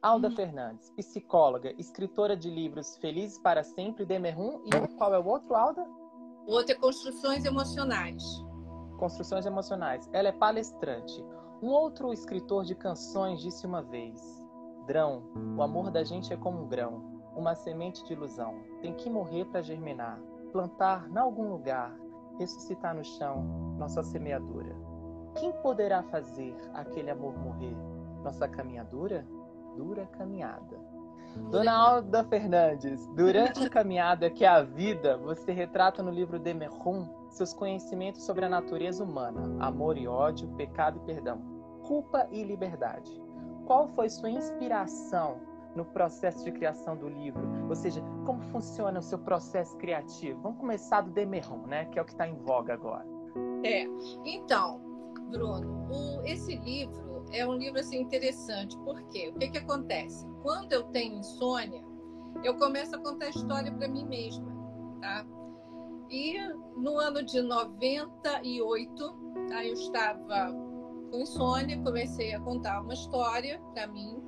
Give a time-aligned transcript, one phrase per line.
[0.00, 0.36] Alda hum.
[0.36, 5.84] Fernandes, psicóloga, escritora de livros Felizes para Sempre, Demerrum, e qual é o outro, Alda?
[6.46, 8.22] O outro é Construções Emocionais.
[8.98, 10.08] Construções Emocionais.
[10.12, 11.24] Ela é palestrante.
[11.60, 14.20] Um outro escritor de canções disse uma vez:
[14.86, 15.24] Drão,
[15.56, 18.62] o amor da gente é como um grão, uma semente de ilusão.
[18.80, 20.20] Tem que morrer para germinar,
[20.52, 21.94] plantar em algum lugar,
[22.38, 23.42] ressuscitar no chão
[23.76, 24.74] nossa semeadura.
[25.34, 27.76] Quem poderá fazer aquele amor morrer?
[28.22, 29.26] Nossa caminhadura?
[29.78, 30.76] Dura caminhada.
[31.52, 37.08] Dona Alda Fernandes, durante a caminhada que é a vida, você retrata no livro Demerrum
[37.30, 41.40] seus conhecimentos sobre a natureza humana, amor e ódio, pecado e perdão,
[41.86, 43.08] culpa e liberdade.
[43.66, 45.38] Qual foi sua inspiração
[45.76, 47.46] no processo de criação do livro?
[47.68, 50.40] Ou seja, como funciona o seu processo criativo?
[50.42, 51.84] Vamos começar do Demerrum, né?
[51.84, 53.06] Que é o que está em voga agora.
[53.62, 53.84] É.
[54.24, 54.87] Então,
[55.28, 58.76] Bruno, o, esse livro é um livro assim interessante.
[58.78, 59.32] Por quê?
[59.34, 60.26] O que, que acontece?
[60.42, 61.84] Quando eu tenho insônia,
[62.44, 64.46] eu começo a contar história para mim mesma,
[65.00, 65.26] tá?
[66.10, 66.38] E
[66.76, 69.18] no ano de 98,
[69.48, 70.52] tá, eu estava
[71.10, 74.22] com insônia, comecei a contar uma história para mim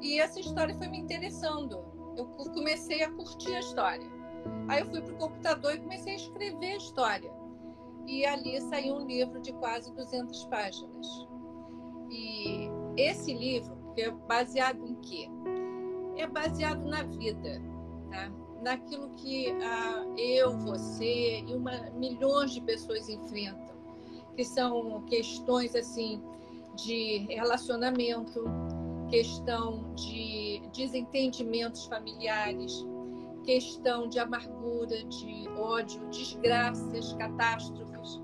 [0.00, 1.84] e essa história foi me interessando.
[2.16, 4.06] Eu comecei a curtir a história.
[4.68, 7.37] Aí eu fui para o computador e comecei a escrever a história.
[8.08, 11.06] E ali saiu um livro de quase 200 páginas.
[12.10, 15.28] E esse livro é baseado em quê?
[16.16, 17.62] É baseado na vida,
[18.10, 18.32] tá?
[18.62, 23.76] naquilo que ah, eu, você e uma, milhões de pessoas enfrentam,
[24.34, 26.22] que são questões assim
[26.74, 28.42] de relacionamento,
[29.10, 32.84] questão de desentendimentos familiares,
[33.48, 38.18] questão de amargura, de ódio, desgraças, catástrofes,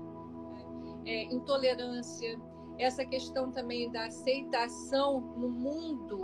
[0.53, 0.63] né?
[1.03, 2.39] é, intolerância,
[2.77, 6.19] essa questão também da aceitação no mundo,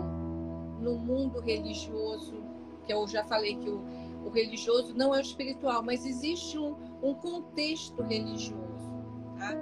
[0.80, 2.44] no mundo religioso,
[2.86, 3.82] que eu já falei que o,
[4.24, 8.94] o religioso não é o espiritual, mas existe um, um contexto religioso
[9.36, 9.52] tá?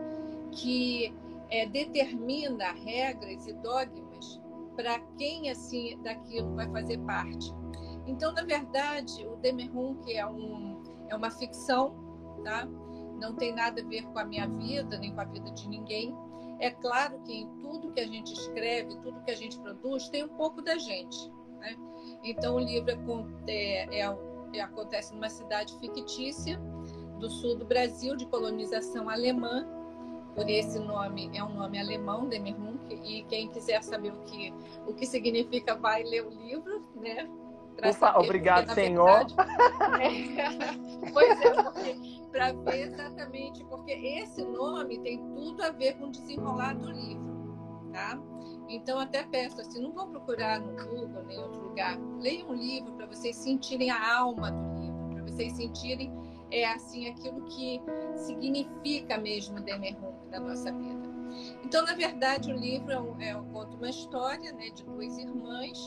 [0.53, 1.15] que
[1.49, 4.39] é, determina regras e dogmas
[4.77, 7.55] para quem assim daquilo vai fazer parte.
[8.11, 11.95] Então, na verdade, o Demerrum, que é, um, é uma ficção,
[12.45, 12.67] tá?
[13.21, 16.17] não tem nada a ver com a minha vida, nem com a vida de ninguém.
[16.59, 20.25] É claro que em tudo que a gente escreve, tudo que a gente produz, tem
[20.25, 21.31] um pouco da gente.
[21.61, 21.77] Né?
[22.25, 22.91] Então, o livro
[23.47, 24.17] é, é,
[24.55, 26.61] é, acontece numa cidade fictícia
[27.19, 29.67] do sul do Brasil, de colonização alemã.
[30.35, 34.55] Por esse nome, é um nome alemão, Demerhunk, e quem quiser saber o que,
[34.87, 37.29] o que significa, vai ler o livro, né?
[37.89, 39.27] Ufa, obrigado, porque, Senhor.
[39.27, 39.37] Verdade,
[40.03, 46.11] é, pois é, para ver exatamente, porque esse nome tem tudo a ver com o
[46.11, 48.21] desenrolar do livro, tá?
[48.69, 51.99] Então, até peço assim, não vão procurar no Google nem em outro lugar.
[52.21, 56.13] Leiam um livro para vocês sentirem a alma do livro, para vocês sentirem
[56.51, 57.81] é assim aquilo que
[58.17, 61.09] significa mesmo o Demerhunk na nossa vida.
[61.65, 65.87] Então, na verdade, o livro é um, é conta uma história né, de duas irmãs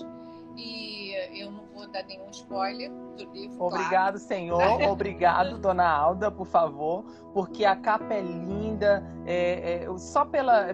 [0.57, 0.93] e
[1.39, 3.63] eu não vou dar nenhum spoiler do livro.
[3.63, 4.19] Obrigado, claro.
[4.19, 4.81] Senhor.
[4.89, 7.03] Obrigado, Dona Alda, por favor,
[7.33, 9.03] porque a capa é linda.
[9.25, 10.73] É, é, só pela,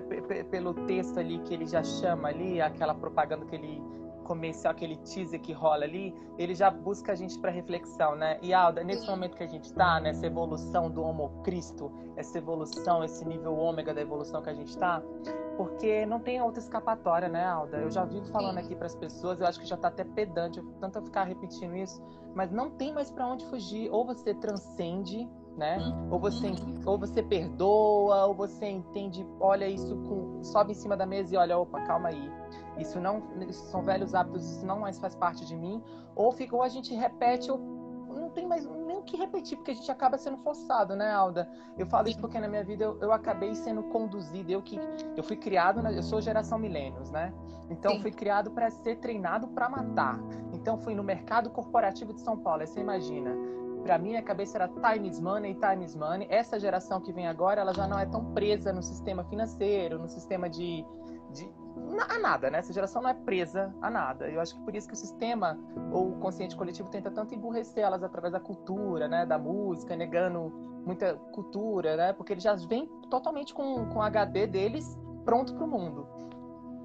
[0.49, 3.81] pelo texto ali que ele já chama ali, aquela propaganda que ele
[4.29, 8.37] comercial, aquele teaser que rola ali, ele já busca a gente para reflexão, né?
[8.43, 13.03] E Alda, nesse momento que a gente está, nessa evolução do Homo Cristo, essa evolução,
[13.03, 15.01] esse nível ômega da evolução que a gente está,
[15.57, 17.77] porque não tem outra escapatória, né, Alda?
[17.77, 20.61] Eu já vivo falando aqui para as pessoas, eu acho que já está até pedante,
[20.79, 21.99] tanto eu ficar repetindo isso,
[22.35, 23.89] mas não tem mais para onde fugir.
[23.91, 25.79] Ou você transcende, né?
[26.11, 26.51] Ou você,
[26.85, 31.37] ou você perdoa, ou você entende, olha isso, com, sobe em cima da mesa e
[31.37, 32.31] olha, opa, calma aí
[32.79, 35.83] isso não isso são velhos hábitos, isso não mais faz parte de mim,
[36.15, 37.57] ou fica ou a gente repete ou
[38.09, 41.49] não tem mais nem o que repetir, porque a gente acaba sendo forçado, né, Alda?
[41.77, 44.79] Eu falo isso porque na minha vida eu, eu acabei sendo conduzido, eu que
[45.15, 47.33] eu fui criado, na, eu sou geração milênios, né?
[47.69, 48.01] Então Sim.
[48.01, 50.19] fui criado para ser treinado para matar.
[50.53, 53.35] Então fui no mercado corporativo de São Paulo, aí você imagina,
[53.83, 56.27] para mim a cabeça era time is money, time is money.
[56.29, 60.09] Essa geração que vem agora, ela já não é tão presa no sistema financeiro, no
[60.09, 60.85] sistema de,
[61.31, 61.49] de
[62.07, 62.59] a nada, né?
[62.59, 64.29] Essa geração não é presa a nada.
[64.29, 65.57] Eu acho que por isso que o sistema
[65.91, 69.25] ou o consciente coletivo tenta tanto emburrecer elas através da cultura, né?
[69.25, 70.51] Da música, negando
[70.85, 72.13] muita cultura, né?
[72.13, 76.07] Porque eles já vêm totalmente com, com o HD deles pronto para o mundo.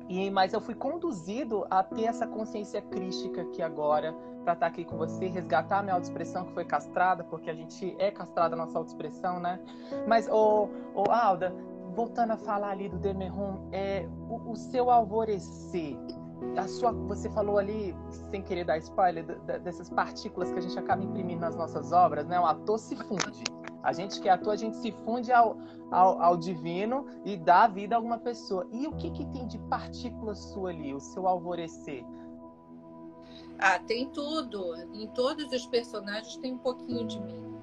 [0.09, 4.13] E, mas eu fui conduzido a ter essa consciência crística aqui agora,
[4.45, 7.55] para estar tá aqui com você, resgatar a minha autoexpressão que foi castrada, porque a
[7.55, 9.59] gente é castrada a nossa autoexpressão, né?
[10.07, 11.55] Mas, ô, ô Alda,
[11.95, 15.97] voltando a falar ali do Demerrum, é, o, o seu alvorecer
[16.57, 17.97] a sua, você falou ali,
[18.31, 19.25] sem querer dar spoiler,
[19.61, 22.39] dessas partículas que a gente acaba imprimindo nas nossas obras, né?
[22.39, 23.45] O ator se funde.
[23.83, 25.59] A gente que é ator, a gente se funde ao,
[25.91, 28.67] ao, ao divino e dá vida a alguma pessoa.
[28.73, 32.05] E o que, que tem de partícula sua ali, o seu alvorecer?
[33.59, 34.75] Ah, tem tudo.
[34.95, 37.55] Em todos os personagens tem um pouquinho de mim.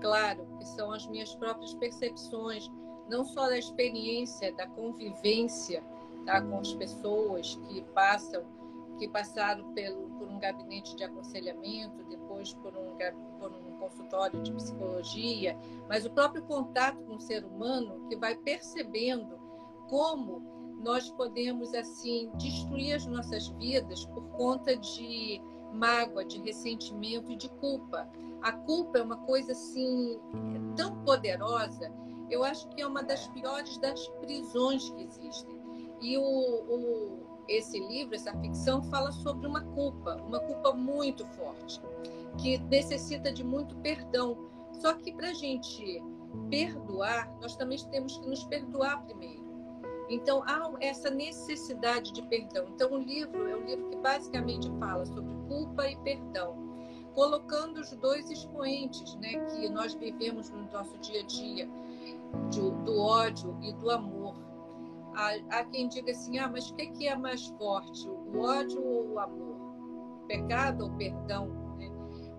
[0.00, 2.70] Claro, que são as minhas próprias percepções,
[3.08, 5.82] não só da experiência, da convivência
[6.24, 8.44] tá, com as pessoas que passam,
[8.98, 12.96] que passaram pelo, por um gabinete de aconselhamento, depois por um,
[13.38, 15.56] por um consultório de psicologia,
[15.88, 19.38] mas o próprio contato com o ser humano que vai percebendo
[19.88, 25.40] como nós podemos assim destruir as nossas vidas por conta de
[25.72, 28.08] mágoa, de ressentimento e de culpa.
[28.42, 30.18] A culpa é uma coisa assim
[30.76, 31.92] tão poderosa.
[32.30, 35.56] Eu acho que é uma das piores das prisões que existem.
[36.00, 41.80] E o, o, esse livro, essa ficção, fala sobre uma culpa, uma culpa muito forte,
[42.38, 44.36] que necessita de muito perdão.
[44.72, 46.02] Só que para a gente
[46.50, 49.46] perdoar, nós também temos que nos perdoar primeiro.
[50.08, 52.66] Então, há essa necessidade de perdão.
[52.68, 56.56] Então, o livro é um livro que basicamente fala sobre culpa e perdão,
[57.12, 61.68] colocando os dois expoentes né, que nós vivemos no nosso dia a dia,
[62.84, 64.36] do, ódio e do amor.
[65.14, 69.12] Há, há, quem diga assim: ah, mas o que é mais forte, o ódio ou
[69.12, 69.56] o amor?
[70.26, 71.48] Pecado ou perdão?
[71.78, 71.90] Né?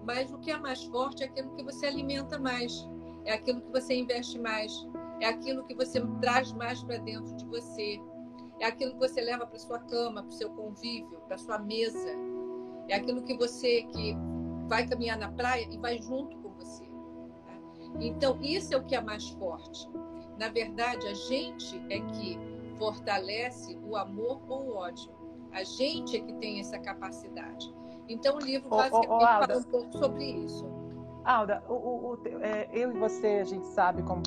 [0.06, 2.88] Mas o que é mais forte é aquilo que você alimenta mais,
[3.26, 4.88] é aquilo que você investe mais
[5.20, 8.00] é aquilo que você traz mais para dentro de você,
[8.60, 12.10] é aquilo que você leva para sua cama, para o seu convívio, para sua mesa,
[12.88, 14.16] é aquilo que você que
[14.68, 16.87] vai caminhar na praia e vai junto com você.
[18.00, 19.90] Então isso é o que é mais forte.
[20.38, 22.40] Na verdade, a gente é que
[22.78, 25.12] fortalece o amor ou o ódio.
[25.52, 27.74] A gente é que tem essa capacidade.
[28.08, 30.66] Então o livro basicamente ô, ô, fala um pouco sobre isso.
[31.26, 34.22] Alda, o, o, o, é, eu e você, a gente sabe como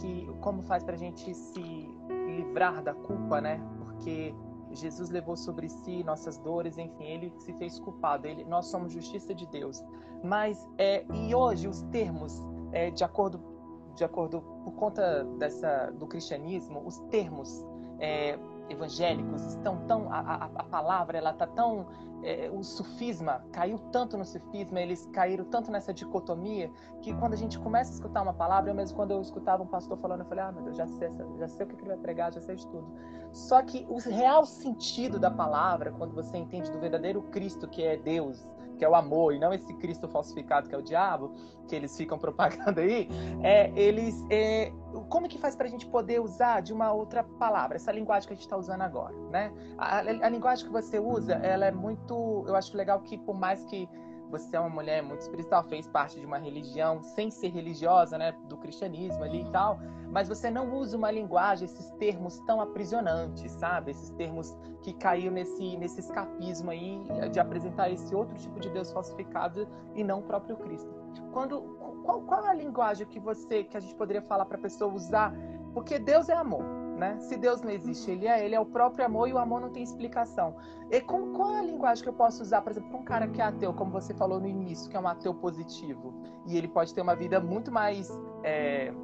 [0.00, 1.62] que como faz para a gente se
[2.08, 3.60] livrar da culpa, né?
[3.78, 4.34] Porque
[4.72, 8.26] Jesus levou sobre si nossas dores, enfim, ele se fez culpado.
[8.26, 9.84] Ele, nós somos justiça de Deus.
[10.24, 13.52] Mas é, e hoje os termos, é, de acordo
[13.94, 17.64] de acordo por conta dessa do cristianismo, os termos
[17.98, 18.38] é,
[18.68, 21.86] evangélicos estão tão a, a, palavra ela está tão
[22.22, 26.70] é, o sufisma caiu tanto no sufisma eles caíram tanto nessa dicotomia
[27.02, 29.66] que quando a gente começa a escutar uma palavra eu mesmo quando eu escutava um
[29.66, 31.98] pastor falando eu falei ah meu Deus já sei já sei o que ele vai
[31.98, 32.86] pregar já sei de tudo.
[33.32, 37.96] Só que o real sentido da palavra quando você entende do verdadeiro Cristo que é
[37.96, 38.46] Deus
[38.76, 41.34] que é o amor, e não esse Cristo falsificado que é o diabo,
[41.68, 43.08] que eles ficam propagando aí,
[43.42, 44.72] é, eles, é,
[45.08, 48.34] como que faz para a gente poder usar de uma outra palavra, essa linguagem que
[48.34, 49.52] a gente está usando agora, né?
[49.78, 53.34] A, a, a linguagem que você usa, ela é muito, eu acho legal que por
[53.34, 53.88] mais que
[54.32, 58.32] você é uma mulher muito espiritual, fez parte de uma religião sem ser religiosa, né,
[58.48, 59.78] do cristianismo ali e tal,
[60.10, 63.90] mas você não usa uma linguagem, esses termos tão aprisionantes, sabe?
[63.90, 67.00] Esses termos que caiu nesse nesse escapismo aí
[67.30, 70.90] de apresentar esse outro tipo de Deus falsificado e não o próprio Cristo.
[71.30, 71.60] Quando
[72.02, 74.92] qual, qual é a linguagem que você que a gente poderia falar para a pessoa
[74.92, 75.32] usar?
[75.74, 77.18] Porque Deus é amor né?
[77.18, 79.70] Se Deus não existe, ele é, ele é o próprio amor e o amor não
[79.70, 80.54] tem explicação.
[80.88, 83.26] E com, qual é a linguagem que eu posso usar, por exemplo, para um cara
[83.26, 86.14] que é ateu, como você falou no início, que é um ateu positivo,
[86.46, 88.08] e ele pode ter uma vida muito mais
[88.44, 88.94] é,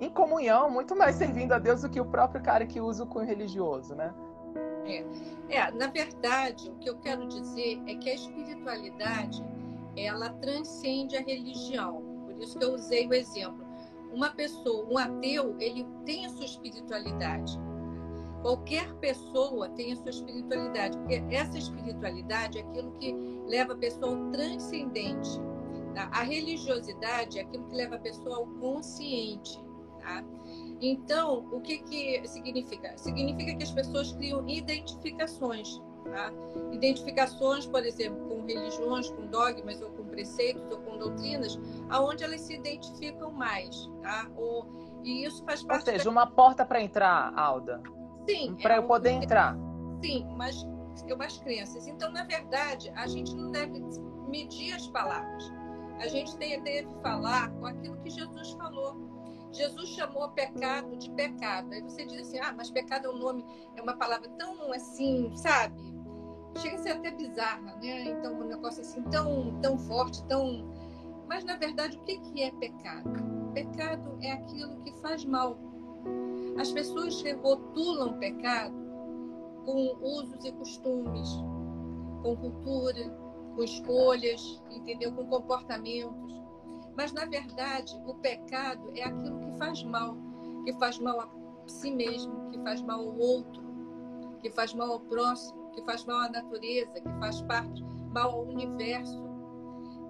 [0.00, 3.06] em comunhão, muito mais servindo a Deus do que o próprio cara que usa o
[3.06, 4.12] cunho religioso, né?
[4.84, 5.04] É.
[5.50, 9.44] é, na verdade, o que eu quero dizer é que a espiritualidade
[9.96, 12.02] ela transcende a religião.
[12.26, 13.67] Por isso que eu usei o exemplo
[14.12, 17.58] uma pessoa, um ateu, ele tem a sua espiritualidade.
[18.42, 23.12] Qualquer pessoa tem a sua espiritualidade, porque essa espiritualidade é aquilo que
[23.46, 25.40] leva a pessoa ao transcendente.
[25.94, 26.08] Tá?
[26.12, 29.60] A religiosidade é aquilo que leva a pessoa ao consciente.
[30.00, 30.24] Tá?
[30.80, 32.96] Então, o que, que significa?
[32.96, 35.80] Significa que as pessoas criam identificações.
[36.04, 36.32] Tá?
[36.72, 41.58] Identificações, por exemplo, com religiões, com dogmas ou preceitos ou com doutrinas,
[41.88, 43.88] aonde elas se identificam mais.
[44.02, 44.28] Tá?
[44.36, 44.66] Ou,
[45.04, 45.88] e isso faz parte.
[45.88, 46.10] Ou seja, da...
[46.10, 47.80] uma porta para entrar, Alda.
[48.28, 48.56] Sim.
[48.56, 49.56] Para é eu poder entrar.
[50.02, 50.66] Sim, mas
[51.06, 51.86] eu as crenças.
[51.86, 53.80] Então, na verdade, a gente não deve
[54.28, 55.52] medir as palavras.
[56.00, 59.08] A gente deve falar com aquilo que Jesus falou.
[59.52, 61.72] Jesus chamou pecado de pecado.
[61.72, 63.44] Aí você diz assim: ah, mas pecado é um nome,
[63.76, 65.87] é uma palavra tão assim, sabe?
[66.56, 68.10] Chega a ser até bizarra, né?
[68.10, 70.66] Então, um negócio assim tão, tão forte, tão.
[71.28, 73.10] Mas, na verdade, o que, que é pecado?
[73.54, 75.58] Pecado é aquilo que faz mal.
[76.58, 78.74] As pessoas rotulam pecado
[79.64, 81.28] com usos e costumes,
[82.22, 83.10] com cultura,
[83.54, 85.12] com escolhas, entendeu?
[85.12, 86.42] Com comportamentos.
[86.96, 90.16] Mas, na verdade, o pecado é aquilo que faz mal,
[90.64, 91.28] que faz mal a
[91.68, 93.62] si mesmo, que faz mal ao outro,
[94.40, 97.82] que faz mal ao próximo, que faz mal à natureza, que faz parte
[98.12, 99.22] mal ao universo,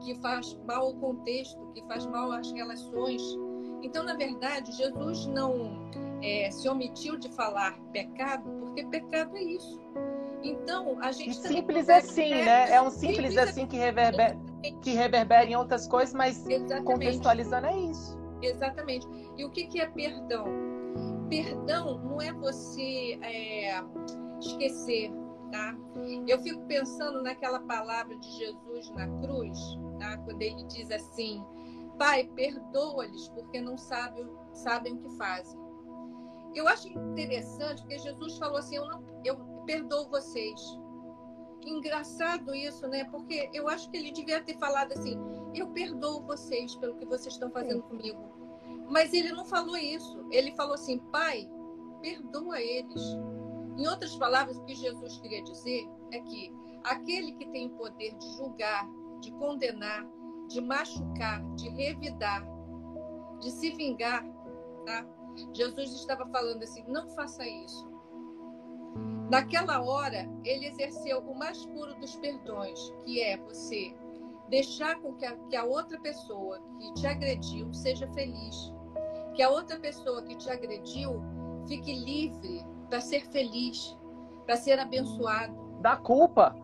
[0.05, 3.23] que faz mal ao contexto, que faz mal às relações.
[3.83, 5.89] Então, na verdade, Jesus não
[6.23, 9.81] é, se omitiu de falar pecado, porque pecado é isso.
[10.43, 11.31] Então, a gente.
[11.31, 12.71] E simples assim, né?
[12.71, 14.39] É um simples, simples assim que reverbera,
[14.83, 16.85] que reverbera em outras coisas, mas Exatamente.
[16.85, 18.19] contextualizando é isso.
[18.41, 19.07] Exatamente.
[19.37, 20.47] E o que, que é perdão?
[21.29, 23.83] Perdão não é você é,
[24.41, 25.11] esquecer,
[25.51, 25.77] tá?
[26.27, 29.59] Eu fico pensando naquela palavra de Jesus na cruz,
[29.99, 30.17] tá?
[30.19, 31.45] Quando ele diz assim:
[31.99, 35.59] Pai, perdoa-lhes porque não sabem, sabem o que fazem.
[36.55, 39.37] Eu acho interessante porque Jesus falou assim: Eu não, eu
[39.67, 40.61] perdoo vocês.
[41.67, 43.05] Engraçado isso, né?
[43.05, 45.19] Porque eu acho que ele devia ter falado assim:
[45.55, 48.19] Eu perdoo vocês pelo que vocês estão fazendo comigo.
[48.89, 50.27] Mas ele não falou isso.
[50.31, 51.49] Ele falou assim: Pai,
[52.01, 53.03] perdoa eles.
[53.79, 58.13] Em outras palavras, o que Jesus queria dizer é que aquele que tem o poder
[58.17, 58.85] de julgar,
[59.21, 60.05] de condenar,
[60.49, 62.45] de machucar, de revidar,
[63.41, 64.27] de se vingar,
[64.85, 65.07] tá?
[65.55, 67.89] Jesus estava falando assim: não faça isso.
[69.31, 73.95] Naquela hora, ele exerceu o mais puro dos perdões, que é você
[74.49, 78.73] deixar com que a, que a outra pessoa que te agrediu seja feliz.
[79.37, 81.23] Que a outra pessoa que te agrediu
[81.69, 83.97] fique livre para ser feliz,
[84.45, 85.55] para ser abençoado.
[85.81, 86.57] Da culpa.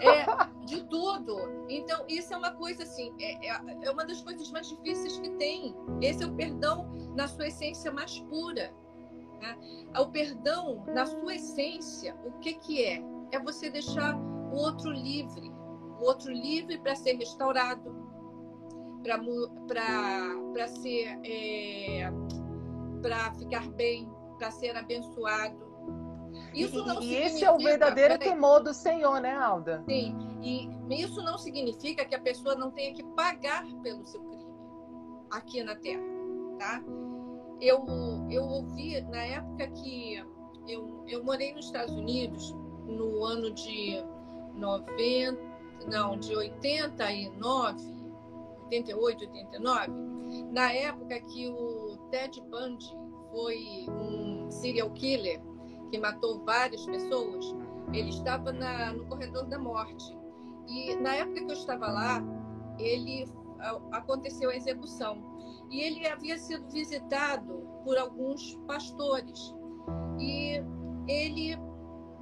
[0.00, 0.24] É,
[0.64, 1.64] de tudo.
[1.68, 5.30] Então, isso é uma coisa assim, é, é, é uma das coisas mais difíceis que
[5.30, 5.74] tem.
[6.00, 8.72] Esse é o perdão na sua essência mais pura.
[9.40, 9.58] Né?
[9.98, 13.02] O perdão, na sua essência, o que, que é?
[13.32, 15.50] É você deixar o outro livre.
[16.00, 17.94] O outro livre para ser restaurado,
[19.02, 21.18] para ser.
[21.24, 22.10] É,
[23.02, 25.69] para ficar bem, para ser abençoado.
[26.54, 29.84] Isso não e esse é o verdadeiro temor do Senhor, né, Alda?
[29.88, 34.50] Sim, e isso não significa que a pessoa não tenha que pagar pelo seu crime
[35.30, 36.02] aqui na Terra,
[36.58, 36.82] tá?
[37.60, 37.86] Eu,
[38.30, 40.22] eu ouvi, na época que
[40.66, 42.54] eu, eu morei nos Estados Unidos,
[42.86, 44.02] no ano de
[44.54, 45.38] 90,
[45.88, 47.78] não, de 89,
[48.64, 49.92] 88, 89,
[50.52, 52.96] na época que o Ted Bundy
[53.30, 55.40] foi um serial killer
[55.90, 57.54] que matou várias pessoas,
[57.92, 60.16] ele estava na, no corredor da morte.
[60.68, 62.22] E na época que eu estava lá,
[62.78, 63.26] ele
[63.92, 65.22] aconteceu a execução.
[65.70, 69.54] E ele havia sido visitado por alguns pastores.
[70.18, 70.62] E
[71.08, 71.56] ele,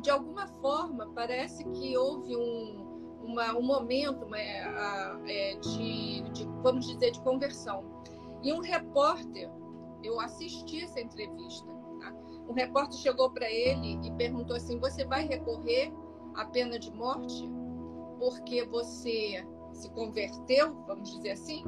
[0.01, 6.87] de alguma forma, parece que houve um, uma, um momento uma, é, de, de, vamos
[6.87, 7.85] dizer, de conversão.
[8.43, 9.51] E um repórter,
[10.03, 11.78] eu assisti essa entrevista?
[12.49, 15.93] Um repórter chegou para ele e perguntou assim: Você vai recorrer
[16.35, 17.49] à pena de morte
[18.19, 21.63] porque você se converteu, vamos dizer assim?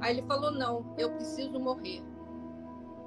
[0.00, 2.02] Aí ele falou: não, eu preciso morrer.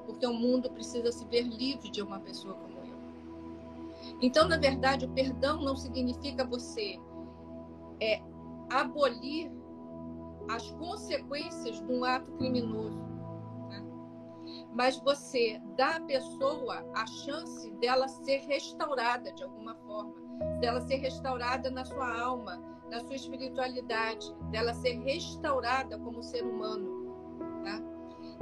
[0.06, 2.94] Porque o mundo precisa se ver livre de uma pessoa como eu.
[4.22, 7.00] Então, na verdade, o perdão não significa você
[8.00, 8.22] é,
[8.70, 9.52] abolir
[10.50, 13.03] as consequências de um ato criminoso.
[14.74, 20.14] Mas você dá à pessoa a chance dela ser restaurada de alguma forma,
[20.60, 22.58] dela ser restaurada na sua alma,
[22.90, 27.16] na sua espiritualidade, dela ser restaurada como ser humano,
[27.64, 27.94] tá?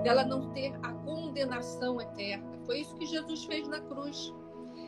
[0.03, 2.59] dela não ter a condenação eterna.
[2.65, 4.33] Foi isso que Jesus fez na cruz.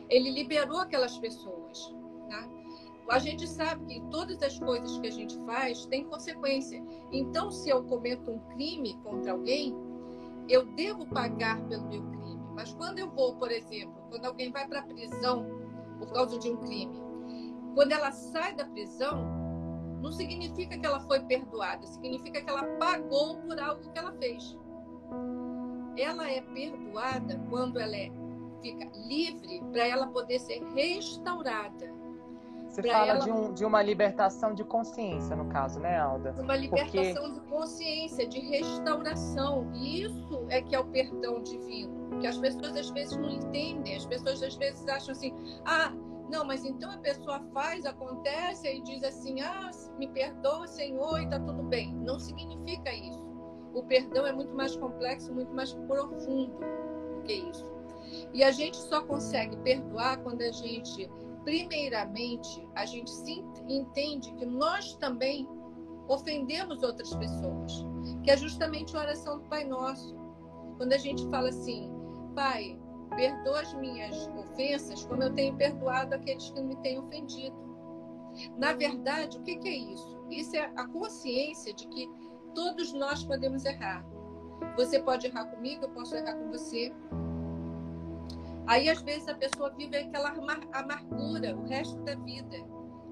[0.08, 1.94] Ele liberou aquelas pessoas.
[2.28, 2.48] Tá?
[3.10, 6.82] A gente sabe que todas as coisas que a gente faz têm consequência.
[7.12, 9.74] Então, se eu cometo um crime contra alguém,
[10.48, 12.40] eu devo pagar pelo meu crime.
[12.54, 15.46] Mas quando eu vou, por exemplo, quando alguém vai para a prisão
[15.98, 17.02] por causa de um crime,
[17.74, 19.24] quando ela sai da prisão,
[20.00, 24.56] não significa que ela foi perdoada, significa que ela pagou por algo que ela fez.
[25.96, 28.10] Ela é perdoada quando ela é,
[28.60, 32.03] fica livre para ela poder ser restaurada.
[32.74, 33.20] Você fala ela...
[33.20, 36.34] de, um, de, uma libertação de consciência, no caso, né, Alda?
[36.40, 37.40] Uma libertação Porque...
[37.40, 39.70] de consciência, de restauração.
[39.74, 42.18] E isso é que é o perdão divino.
[42.18, 43.94] Que as pessoas às vezes não entendem.
[43.94, 45.32] As pessoas às vezes acham assim:
[45.64, 45.92] ah,
[46.28, 51.24] não, mas então a pessoa faz, acontece e diz assim: ah, me perdoa, Senhor, e
[51.24, 51.94] está tudo bem.
[51.94, 53.24] Não significa isso.
[53.72, 56.58] O perdão é muito mais complexo, muito mais profundo
[57.14, 57.72] do que isso.
[58.32, 61.08] E a gente só consegue perdoar quando a gente
[61.44, 65.48] primeiramente, a gente se entende que nós também
[66.08, 67.84] ofendemos outras pessoas,
[68.22, 70.14] que é justamente a oração do Pai Nosso.
[70.76, 71.90] Quando a gente fala assim,
[72.34, 72.78] Pai,
[73.14, 77.56] perdoa as minhas ofensas como eu tenho perdoado aqueles que me têm ofendido.
[78.56, 80.24] Na verdade, o que, é isso?
[80.30, 82.10] Isso é a consciência de que
[82.54, 84.04] todos nós podemos errar.
[84.76, 86.92] Você pode errar comigo, eu posso errar com você.
[88.66, 90.32] Aí, às vezes, a pessoa vive aquela
[90.72, 92.56] amargura o resto da vida.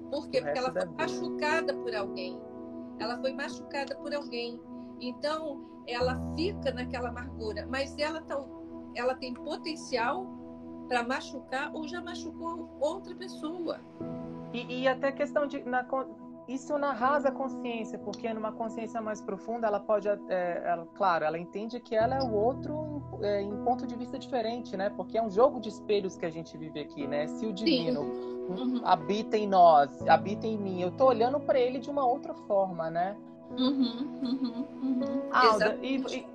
[0.09, 0.41] Por quê?
[0.41, 2.41] Porque ela foi machucada por alguém.
[2.99, 4.59] Ela foi machucada por alguém.
[4.99, 7.67] Então, ela fica naquela amargura.
[7.69, 8.43] Mas ela, tá,
[8.95, 10.27] ela tem potencial
[10.87, 13.79] para machucar ou já machucou outra pessoa.
[14.53, 15.63] E, e até questão de.
[15.63, 15.85] Na,
[16.47, 21.37] isso na rasa consciência, porque numa consciência mais profunda ela pode, é, ela, claro, ela
[21.37, 24.89] entende que ela é o outro em, é, em, ponto de vista diferente, né?
[24.89, 27.27] Porque é um jogo de espelhos que a gente vive aqui, né?
[27.27, 28.81] Se o divino uhum.
[28.83, 32.89] habita em nós, habita em mim, eu tô olhando para ele de uma outra forma,
[32.89, 33.15] né?
[33.51, 35.21] Uhum, uhum, uhum.
[35.31, 36.27] Alda, e, e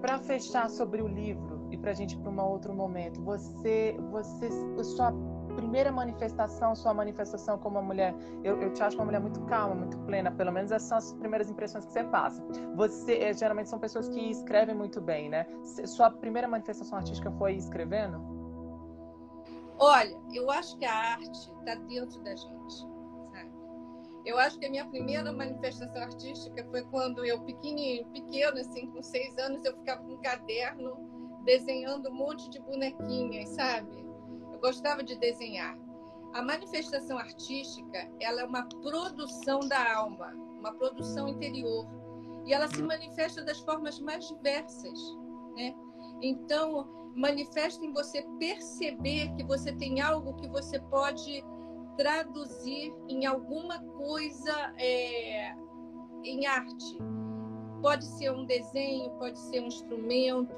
[0.00, 4.50] para fechar sobre o livro e para a gente para um outro momento, você, você,
[4.84, 5.12] sua
[5.54, 9.74] primeira manifestação, sua manifestação como uma mulher, eu, eu, te acho uma mulher muito calma,
[9.74, 12.42] muito plena, pelo menos essas são as primeiras impressões que você passa.
[12.74, 15.46] Você, é, geralmente são pessoas que escrevem muito bem, né?
[15.86, 18.20] Sua primeira manifestação artística foi escrevendo?
[19.78, 22.78] Olha, eu acho que a arte está dentro da gente,
[23.32, 23.52] sabe?
[24.24, 29.02] Eu acho que a minha primeira manifestação artística foi quando eu, pequenininho, pequeno, assim, com
[29.02, 31.12] seis anos, eu ficava com um caderno
[31.44, 34.01] desenhando um monte de bonequinhas, sabe?
[34.62, 35.76] Gostava de desenhar.
[36.32, 41.86] A manifestação artística, ela é uma produção da alma, uma produção interior,
[42.46, 44.98] e ela se manifesta das formas mais diversas,
[45.56, 45.74] né?
[46.22, 51.44] Então, manifesta em você perceber que você tem algo que você pode
[51.96, 55.54] traduzir em alguma coisa é,
[56.24, 56.96] em arte.
[57.82, 60.54] Pode ser um desenho, pode ser um instrumento,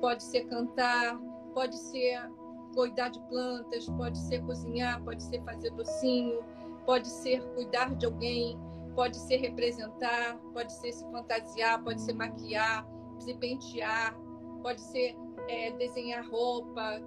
[0.00, 1.20] pode ser cantar,
[1.52, 2.30] pode ser
[2.74, 6.42] cuidar de plantas, pode ser cozinhar, pode ser fazer docinho,
[6.86, 8.58] pode ser cuidar de alguém,
[8.94, 12.86] pode ser representar, pode ser se fantasiar, pode ser maquiar,
[13.18, 14.16] se pentear,
[14.62, 15.16] pode ser
[15.48, 17.00] é, desenhar roupa,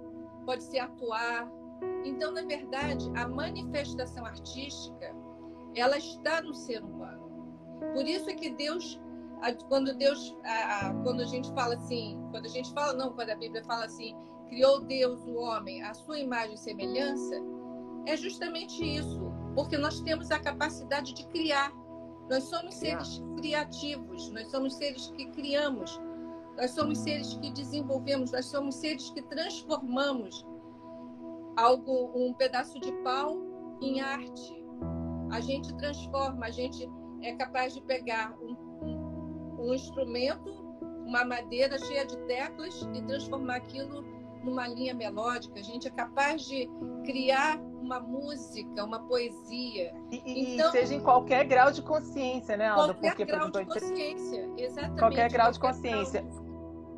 [0.44, 1.50] pode ser atuar.
[2.04, 5.14] Então, na verdade, a manifestação artística
[5.74, 7.24] ela está no ser humano.
[7.92, 9.00] Por isso é que Deus,
[9.68, 10.36] quando Deus,
[11.02, 14.16] quando a gente fala assim, quando a gente fala não, quando a Bíblia fala assim,
[14.48, 17.34] criou Deus o homem à sua imagem e semelhança,
[18.06, 21.72] é justamente isso, porque nós temos a capacidade de criar.
[22.28, 26.00] Nós somos seres criativos, nós somos seres que criamos,
[26.56, 30.44] nós somos seres que desenvolvemos, nós somos seres que transformamos
[31.56, 33.36] algo, um pedaço de pau
[33.80, 34.64] em arte.
[35.30, 36.88] A gente transforma, a gente
[37.22, 40.50] é capaz de pegar um, um, um instrumento,
[41.04, 44.13] uma madeira cheia de teclas e transformar aquilo
[44.44, 46.68] numa linha melódica, a gente é capaz de
[47.04, 49.94] criar uma música, uma poesia.
[50.10, 52.94] E, então, seja em qualquer grau de consciência, né, Alda?
[52.94, 54.98] Qualquer Porque, grau de consciência, exatamente.
[54.98, 56.22] Qualquer grau de consciência.
[56.22, 56.44] Grau...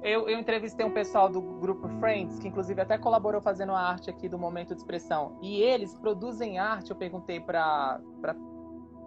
[0.03, 4.09] Eu, eu, entrevistei um pessoal do grupo Friends, que inclusive até colaborou fazendo a arte
[4.09, 5.37] aqui do Momento de Expressão.
[5.43, 8.01] E eles produzem arte, eu perguntei para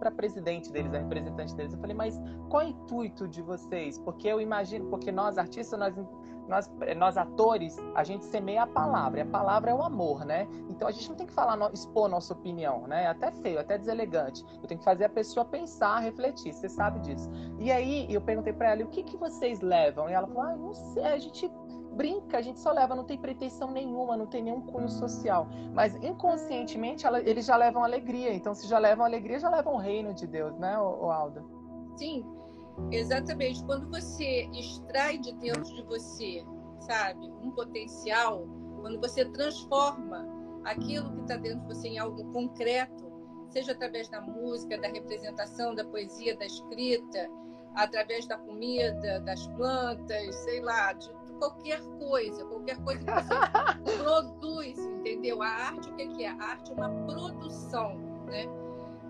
[0.00, 1.74] para presidente deles, a representante deles.
[1.74, 3.98] Eu falei, mas qual é o intuito de vocês?
[3.98, 5.94] Porque eu imagino, porque nós artistas, nós
[6.50, 10.48] nós, nós atores, a gente semeia a palavra, e a palavra é o amor, né?
[10.68, 13.04] Então a gente não tem que falar, expor nossa opinião, né?
[13.04, 14.44] É até feio, até deselegante.
[14.60, 17.30] Eu tenho que fazer a pessoa pensar, refletir, você sabe disso.
[17.58, 20.10] E aí eu perguntei para ela, o que, que vocês levam?
[20.10, 21.48] E ela falou, ah, não sei, a gente
[21.92, 25.46] brinca, a gente só leva, não tem pretensão nenhuma, não tem nenhum cunho social.
[25.72, 28.34] Mas inconscientemente ela, eles já levam alegria.
[28.34, 31.44] Então, se já levam alegria, já levam o reino de Deus, né, Alda?
[31.96, 32.24] Sim,
[32.90, 33.64] Exatamente.
[33.64, 36.44] Quando você extrai de dentro de você,
[36.80, 38.46] sabe, um potencial,
[38.80, 40.26] quando você transforma
[40.64, 43.10] aquilo que está dentro de você em algo concreto,
[43.50, 47.28] seja através da música, da representação, da poesia, da escrita,
[47.74, 54.78] através da comida, das plantas, sei lá, de qualquer coisa, qualquer coisa que você produz,
[54.78, 55.42] entendeu?
[55.42, 56.28] A arte, o que é?
[56.28, 58.44] A arte é uma produção, né?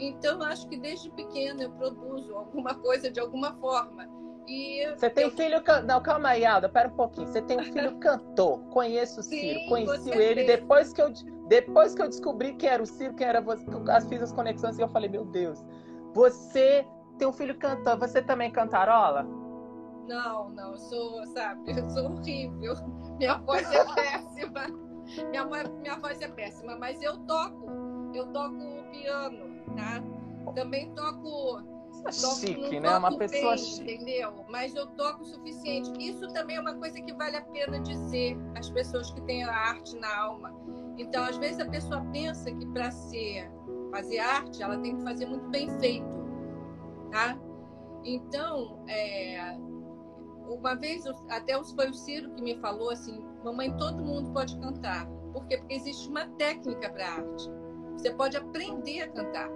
[0.01, 4.09] Então, acho que desde pequena eu produzo alguma coisa de alguma forma.
[4.49, 5.31] E você tem eu...
[5.31, 5.63] filho.
[5.63, 5.83] Can...
[5.83, 7.29] Não, calma aí, Alda, pera um pouquinho.
[7.29, 8.61] Você tem um filho cantor.
[8.71, 9.61] Conheço o Ciro.
[9.61, 11.13] Sim, Conheci ele depois que, eu,
[11.47, 13.65] depois que eu descobri que era o Ciro, que era você.
[13.91, 15.63] As fiz as conexões e eu falei, meu Deus,
[16.15, 16.87] você
[17.19, 17.99] tem um filho cantor.
[17.99, 19.25] Você também cantarola?
[20.09, 22.75] Não, não, eu sou, sabe, eu sou horrível.
[23.19, 24.67] Minha voz é péssima.
[25.29, 28.57] Minha, minha voz é péssima, mas eu toco eu toco
[28.91, 30.03] piano, tá?
[30.55, 31.62] Também toco
[32.07, 32.96] é chique, né?
[32.96, 33.94] Uma pessoa bem, chique.
[33.94, 34.44] Entendeu?
[34.49, 35.92] Mas eu toco o suficiente.
[35.99, 39.53] Isso também é uma coisa que vale a pena dizer às pessoas que têm a
[39.53, 40.55] arte na alma.
[40.96, 43.51] Então, às vezes a pessoa pensa que para ser
[43.90, 46.16] fazer arte, ela tem que fazer muito bem feito,
[47.11, 47.37] tá?
[48.05, 49.57] Então, é,
[50.49, 55.07] uma vez, até foi o Ciro que me falou assim, mamãe, todo mundo pode cantar.
[55.33, 55.59] Por quê?
[55.59, 57.51] Porque existe uma técnica para arte.
[58.01, 59.51] Você pode aprender a cantar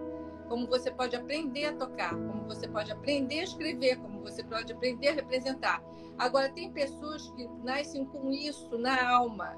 [0.50, 4.70] como você pode aprender a tocar, como você pode aprender a escrever, como você pode
[4.70, 5.82] aprender a representar.
[6.18, 9.56] Agora, tem pessoas que nascem com isso na alma.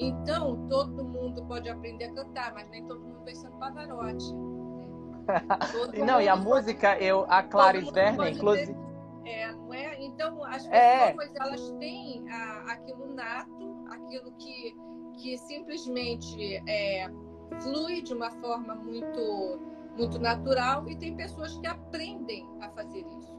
[0.00, 4.34] Então, todo mundo pode aprender a cantar, mas nem todo mundo vai ser um Pavarotti.
[4.34, 6.04] Né?
[6.04, 8.76] não, e a música, eu, a Clarice Werner, inclusive.
[9.24, 10.02] É, não é?
[10.02, 11.12] Então, as é.
[11.12, 11.38] pessoas, é.
[11.38, 14.74] elas têm a, aquilo nato, aquilo que,
[15.18, 17.08] que simplesmente é,
[17.60, 23.34] flui de uma forma muito muito natural e tem pessoas que aprendem a fazer isso.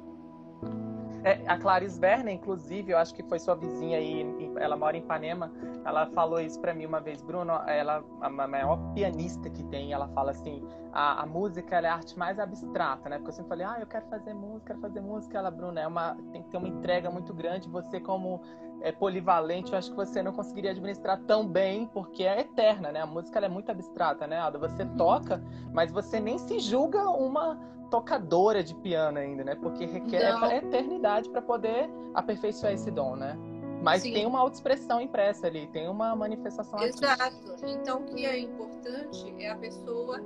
[1.26, 4.24] É, a Clarice Werner, inclusive, eu acho que foi sua vizinha aí,
[4.60, 5.52] ela mora em Ipanema,
[5.84, 10.08] ela falou isso para mim uma vez, Bruno, ela a maior pianista que tem, ela
[10.10, 10.64] fala assim,
[10.94, 13.18] a, a música é a arte mais abstrata, né?
[13.18, 15.88] Porque eu sempre falei, ah, eu quero fazer música, quero fazer música, ela, Bruno, é
[15.88, 18.44] uma, tem que ter uma entrega muito grande, você como
[18.82, 23.02] é, polivalente, eu acho que você não conseguiria administrar tão bem, porque é eterna, né?
[23.02, 24.60] A música é muito abstrata, né, Alda?
[24.60, 27.58] Você toca, mas você nem se julga uma
[27.90, 29.56] tocadora de piano ainda, né?
[29.56, 30.52] Porque requer não.
[30.52, 33.38] eternidade para poder aperfeiçoar esse dom, né?
[33.82, 34.14] Mas Sim.
[34.14, 37.22] tem uma autoexpressão impressa ali, tem uma manifestação Exato.
[37.22, 37.70] Artística.
[37.70, 40.20] Então, o que é importante é a pessoa,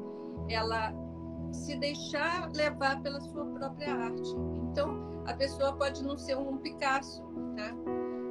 [0.48, 0.94] ela
[1.52, 4.30] se deixar levar pela sua própria arte.
[4.72, 7.24] Então, a pessoa pode não ser um Picasso,
[7.56, 7.74] tá?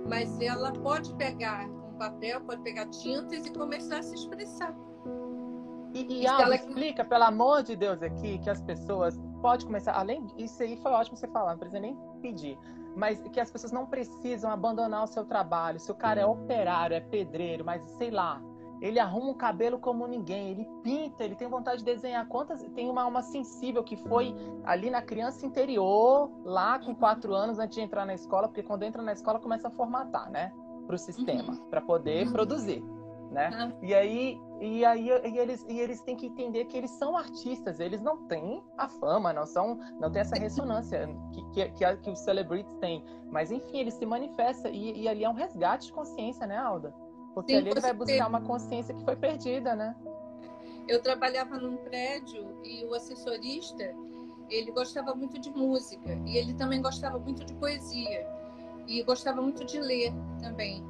[0.09, 4.75] Mas ela pode pegar um papel, pode pegar tintas e começar a se expressar.
[5.95, 6.55] E, e ela...
[6.55, 10.93] explica, pelo amor de Deus, aqui, que as pessoas pode começar, além isso aí foi
[10.93, 12.59] ótimo você falar, não precisa nem pedir,
[12.97, 15.79] mas que as pessoas não precisam abandonar o seu trabalho.
[15.79, 18.43] Se o cara é operário, é pedreiro, mas sei lá,
[18.81, 22.27] ele arruma um cabelo como ninguém, ele pinta, ele tem vontade de desenhar.
[22.27, 27.59] Quantas tem uma alma sensível que foi ali na criança interior, lá com quatro anos
[27.59, 30.53] antes de entrar na escola, porque quando entra na escola começa a formatar, né,
[30.87, 31.71] para o sistema, uhum.
[31.71, 32.33] para poder uhum.
[32.33, 32.85] produzir
[33.31, 33.51] né?
[33.53, 33.73] Ah.
[33.83, 37.81] E aí, e aí e eles, e eles têm que entender que eles são artistas,
[37.81, 42.11] eles não têm a fama, não são, não tem essa ressonância que, que, que, que
[42.11, 43.05] os celebrities têm.
[43.31, 46.95] Mas enfim, eles se manifestam e, e ali é um resgate de consciência, né, Alda?
[47.39, 49.95] Porque Sim, ali ele vai buscar uma consciência que foi perdida, né?
[50.89, 53.95] Eu trabalhava num prédio e o assessorista,
[54.51, 58.27] ele gostava muito de música e ele também gostava muito de poesia
[58.89, 60.83] e gostava muito de ler também.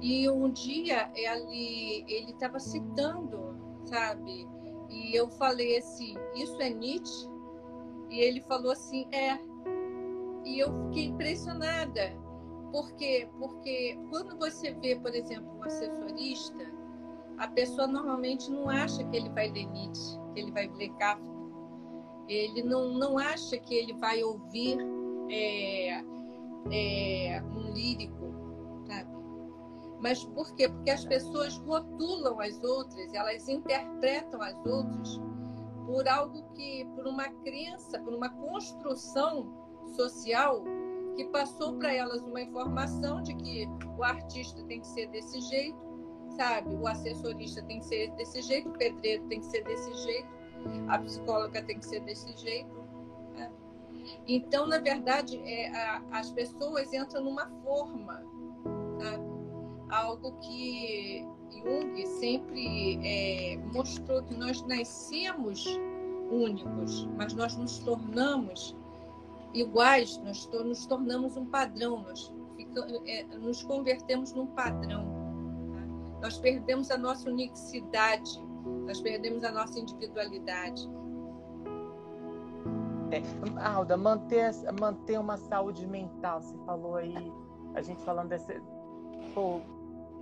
[0.00, 4.46] E um dia ele ele estava citando, sabe?
[4.88, 7.28] E eu falei assim, isso é Nietzsche?
[8.08, 9.36] E ele falou assim, é.
[10.44, 12.12] E eu fiquei impressionada.
[12.70, 13.28] Por quê?
[13.38, 16.72] Porque quando você vê, por exemplo, um assessorista,
[17.38, 20.92] a pessoa normalmente não acha que ele vai ler Nietzsche, que ele vai ler.
[22.28, 24.78] Ele não, não acha que ele vai ouvir
[25.30, 26.04] é,
[26.70, 28.28] é, um lírico
[30.00, 30.68] mas por quê?
[30.68, 35.20] Porque as pessoas rotulam as outras, elas interpretam as outras
[35.86, 39.50] por algo que, por uma crença, por uma construção
[39.96, 40.62] social
[41.18, 45.76] que passou para elas uma informação de que o artista tem que ser desse jeito,
[46.36, 46.76] sabe?
[46.76, 50.28] O assessorista tem que ser desse jeito, o pedreiro tem que ser desse jeito,
[50.86, 52.72] a psicóloga tem que ser desse jeito.
[53.34, 53.50] Né?
[54.28, 58.22] Então, na verdade, é, a, as pessoas entram numa forma,
[59.00, 59.24] sabe?
[59.90, 65.66] algo que Jung sempre é, mostrou que nós nascemos
[66.30, 68.76] únicos, mas nós nos tornamos
[69.54, 72.32] iguais, nós to nos tornamos um padrão, nós
[73.06, 75.04] é, nos convertemos num padrão.
[75.72, 76.20] Tá?
[76.22, 78.40] Nós perdemos a nossa unicidade,
[78.86, 80.88] nós perdemos a nossa individualidade.
[83.10, 83.22] É,
[83.66, 87.32] Alda, manter, manter uma saúde mental, você falou aí,
[87.74, 88.60] a gente falando desse.
[89.34, 89.60] Pô,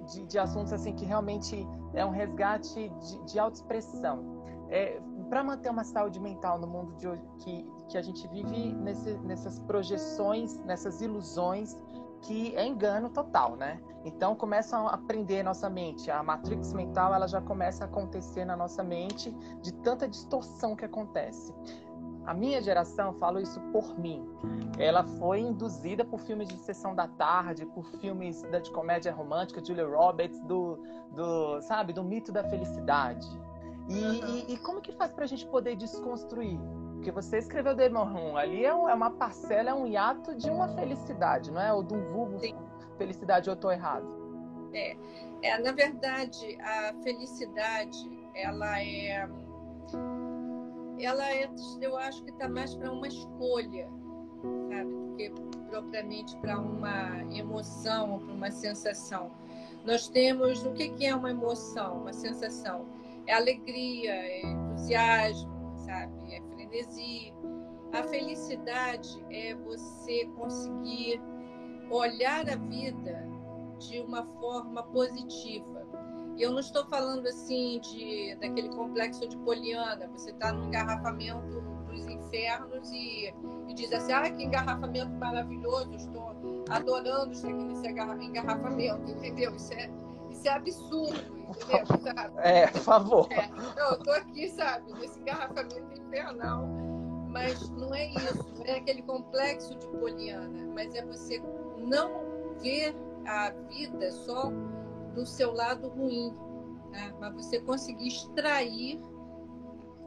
[0.06, 4.36] de, de assuntos assim que realmente é um resgate de, de autoexpressão.
[4.68, 8.72] É, para manter uma saúde mental no mundo de hoje, que, que a gente vive
[8.74, 11.76] nesse, nessas projeções, nessas ilusões,
[12.22, 13.80] que é engano total, né?
[14.04, 18.56] Então começam a aprender nossa mente, a matrix mental ela já começa a acontecer na
[18.56, 19.30] nossa mente
[19.62, 21.52] de tanta distorção que acontece
[22.26, 24.28] a minha geração, falo isso por mim,
[24.78, 29.86] ela foi induzida por filmes de sessão da tarde, por filmes de comédia romântica, Julia
[29.86, 30.76] Roberts, do,
[31.12, 33.26] do, sabe, do mito da felicidade.
[33.88, 34.26] E, uhum.
[34.26, 36.58] e, e, como que faz para a gente poder desconstruir?
[36.96, 41.50] Porque você escreveu Demon ali é, é, uma parcela, é um hiato de uma felicidade,
[41.50, 41.72] não é?
[41.72, 42.54] Ou de um vulgo Sim.
[42.98, 44.06] felicidade, ou eu estou errado?
[44.72, 44.96] É.
[45.42, 49.28] é, na verdade, a felicidade, ela é
[50.98, 51.48] ela é,
[51.80, 53.88] eu acho que está mais para uma escolha,
[54.68, 55.30] sabe, do que
[55.68, 59.30] propriamente para uma emoção, para uma sensação.
[59.84, 62.86] Nós temos o que, que é uma emoção, uma sensação?
[63.26, 65.55] É alegria, é entusiasmo,
[66.68, 67.32] frenesi.
[67.92, 71.20] A felicidade é você conseguir
[71.90, 73.26] olhar a vida
[73.78, 75.86] de uma forma positiva
[76.36, 81.62] e eu não estou falando assim de daquele complexo de Poliana, você está no engarrafamento
[81.88, 83.32] dos infernos e,
[83.68, 86.36] e diz assim, ah, que engarrafamento maravilhoso, estou
[86.68, 89.56] adorando estar aqui nesse engarrafamento, entendeu?
[89.56, 89.90] Isso é,
[90.36, 91.86] isso é absurdo, entendeu?
[91.86, 92.34] Sabe?
[92.38, 93.28] É, por favor.
[93.32, 93.48] É.
[93.48, 96.66] Não, eu estou aqui, sabe, nesse engarrafamento infernal.
[97.28, 101.42] Mas não é isso, não é aquele complexo de Poliana, mas é você
[101.78, 102.10] não
[102.62, 102.96] ver
[103.26, 104.50] a vida só
[105.14, 106.34] do seu lado ruim,
[106.90, 107.14] né?
[107.20, 108.98] mas você conseguir extrair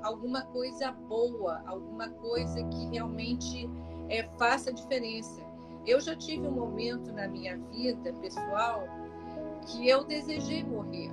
[0.02, 3.70] alguma coisa boa, alguma coisa que realmente
[4.10, 5.42] é, faça diferença.
[5.86, 8.84] Eu já tive um momento na minha vida pessoal
[9.70, 11.12] que eu desejei morrer.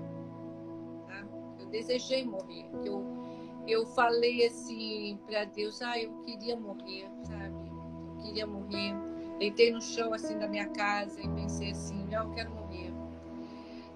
[1.07, 1.27] Tá?
[1.59, 2.69] Eu desejei morrer.
[2.85, 3.05] Eu,
[3.67, 7.69] eu falei assim para Deus, ah, eu queria morrer, sabe?
[7.69, 8.95] Eu queria morrer.
[9.39, 12.93] Deitei no chão assim da minha casa e pensei assim, não, eu quero morrer.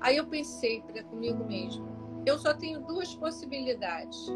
[0.00, 1.86] Aí eu pensei para comigo mesmo,
[2.26, 4.28] eu só tenho duas possibilidades.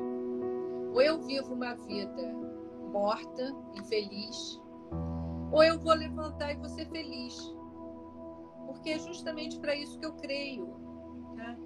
[0.92, 2.32] Ou eu vivo uma vida
[2.92, 4.60] morta, infeliz,
[5.50, 7.54] ou eu vou levantar e vou ser feliz.
[8.74, 10.66] Porque é justamente para isso que eu creio.
[11.34, 11.56] Né?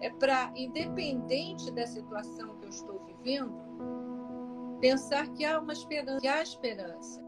[0.00, 3.54] É para, independente da situação que eu estou vivendo,
[4.80, 7.22] pensar que há uma esperança, que há esperança.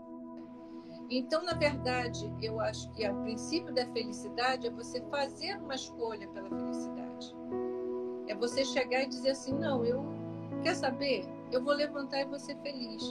[1.10, 6.26] Então, na verdade, eu acho que o princípio da felicidade é você fazer uma escolha
[6.28, 7.34] pela felicidade.
[8.26, 10.02] É você chegar e dizer assim: não, eu
[10.62, 11.26] quer saber?
[11.52, 13.02] Eu vou levantar e vou ser feliz.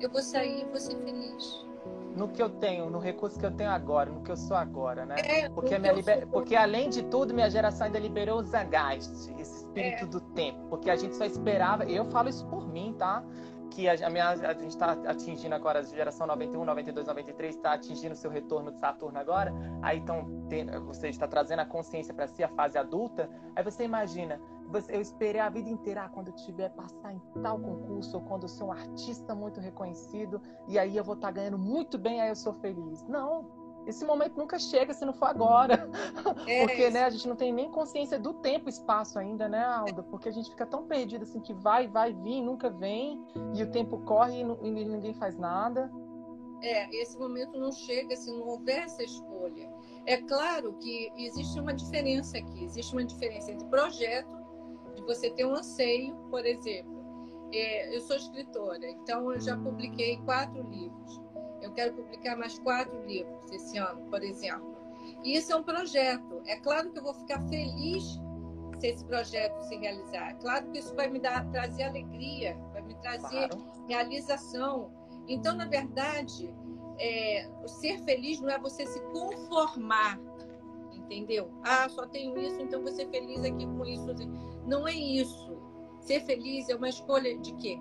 [0.00, 1.67] Eu vou sair e vou ser feliz.
[2.16, 5.06] No que eu tenho, no recurso que eu tenho agora, no que eu sou agora,
[5.06, 5.16] né?
[5.18, 6.26] É, porque, minha liber...
[6.28, 10.06] porque além de tudo, minha geração ainda liberou o Zagaist, esse espírito é.
[10.06, 10.58] do tempo.
[10.68, 13.22] Porque a gente só esperava, eu falo isso por mim, tá?
[13.70, 18.14] Que a, minha, a gente está atingindo agora a geração 91, 92, 93, está atingindo
[18.14, 19.52] seu retorno de Saturno agora,
[19.82, 23.84] aí então tem, você está trazendo a consciência para si, a fase adulta, aí você
[23.84, 28.18] imagina, você, eu esperei a vida inteira, ah, quando eu tiver passar em tal concurso,
[28.18, 31.58] ou quando eu sou um artista muito reconhecido, e aí eu vou estar tá ganhando
[31.58, 33.02] muito bem, aí eu sou feliz.
[33.06, 33.57] Não,
[33.88, 35.88] esse momento nunca chega se não for agora.
[36.46, 39.64] É, Porque né, a gente não tem nem consciência do tempo e espaço ainda, né,
[39.64, 40.02] Alda?
[40.02, 43.22] Porque a gente fica tão perdido assim que vai, vai vir, nunca vem,
[43.54, 45.90] e o tempo corre e, e ninguém faz nada.
[46.62, 49.70] É, esse momento não chega se não houver essa escolha.
[50.06, 54.36] É claro que existe uma diferença aqui, existe uma diferença entre projeto,
[54.94, 56.98] de você ter um anseio, por exemplo.
[57.52, 61.27] É, eu sou escritora, então eu já publiquei quatro livros.
[61.78, 64.76] Quero publicar mais quatro livros esse ano, por exemplo.
[65.22, 66.42] E isso é um projeto.
[66.44, 68.02] É claro que eu vou ficar feliz
[68.80, 70.30] se esse projeto se realizar.
[70.30, 73.64] É claro que isso vai me dar, trazer alegria, vai me trazer claro.
[73.86, 74.90] realização.
[75.28, 76.52] Então, na verdade,
[76.98, 80.18] é, ser feliz não é você se conformar,
[80.92, 81.48] entendeu?
[81.62, 84.08] Ah, só tenho isso, então vou ser feliz aqui com isso.
[84.66, 85.56] Não é isso.
[86.00, 87.78] Ser feliz é uma escolha de quê?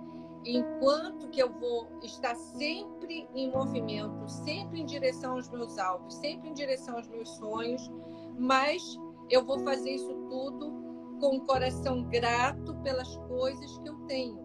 [0.48, 6.50] Enquanto que eu vou estar sempre em movimento, sempre em direção aos meus alvos, sempre
[6.50, 7.92] em direção aos meus sonhos,
[8.38, 8.98] mas
[9.30, 10.72] eu vou fazer isso tudo
[11.20, 14.40] com o coração grato pelas coisas que eu tenho,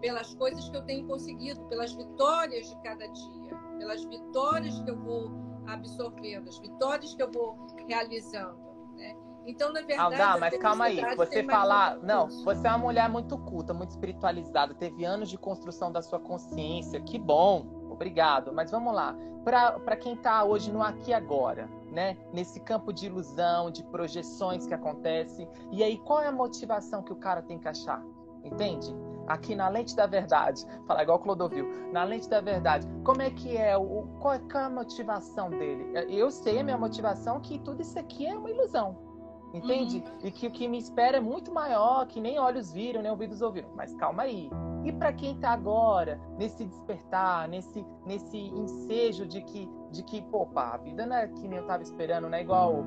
[0.00, 4.98] pelas coisas que eu tenho conseguido, pelas vitórias de cada dia, pelas vitórias que eu
[4.98, 5.30] vou
[5.66, 8.56] absorvendo, as vitórias que eu vou realizando.
[8.96, 9.14] Né?
[9.46, 10.00] Então, na verdade.
[10.00, 11.00] Aldar, mas calma aí.
[11.16, 11.98] Você falar.
[11.98, 16.18] Não, você é uma mulher muito culta, muito espiritualizada, teve anos de construção da sua
[16.18, 17.00] consciência.
[17.00, 17.66] Que bom.
[17.90, 18.52] Obrigado.
[18.52, 19.14] Mas vamos lá.
[19.44, 22.16] Para quem está hoje no aqui e agora, né?
[22.32, 25.46] Nesse campo de ilusão, de projeções que acontecem.
[25.70, 28.02] E aí, qual é a motivação que o cara tem que achar?
[28.42, 28.94] Entende?
[29.26, 33.30] Aqui na lente da verdade, falar igual o Clodovil, na lente da verdade, como é
[33.30, 35.92] que é, o, qual é a motivação dele?
[36.10, 39.13] Eu sei a minha motivação que tudo isso aqui é uma ilusão
[39.54, 39.98] Entende?
[39.98, 40.26] Uhum.
[40.26, 43.40] E que o que me espera é muito maior, que nem olhos viram, nem ouvidos
[43.40, 43.68] ouviram.
[43.76, 44.50] Mas calma aí.
[44.84, 50.44] E para quem está agora nesse despertar, nesse nesse ensejo de que de que, pô,
[50.44, 52.84] pá, a vida não é que nem eu estava esperando, não é igual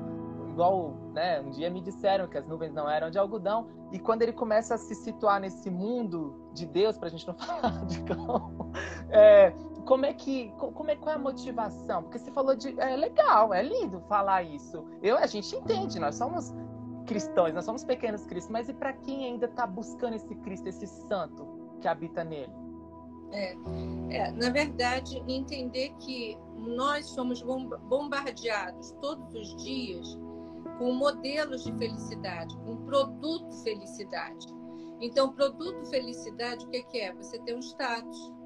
[0.58, 1.40] igual, né?
[1.40, 3.68] Um dia me disseram que as nuvens não eram de algodão.
[3.92, 7.34] E quando ele começa a se situar nesse mundo de Deus, para a gente não
[7.38, 8.72] falar de cão,
[9.08, 9.52] é,
[9.88, 12.02] como é que, como é qual é a motivação?
[12.02, 14.84] Porque você falou de, é legal, é lindo falar isso.
[15.02, 16.52] Eu, a gente entende, nós somos
[17.06, 20.86] cristãos, nós somos pequenos cristos, mas e para quem ainda está buscando esse Cristo, esse
[20.86, 21.48] santo
[21.80, 22.52] que habita nele?
[23.32, 23.56] É,
[24.10, 30.18] é, na verdade, entender que nós somos bombardeados todos os dias
[30.76, 34.48] com modelos de felicidade, com produto felicidade.
[35.00, 37.14] Então, produto felicidade, o que é?
[37.14, 38.37] Você ter um status.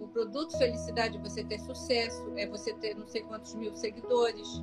[0.00, 4.62] O produto felicidade é você ter sucesso, é você ter não sei quantos mil seguidores,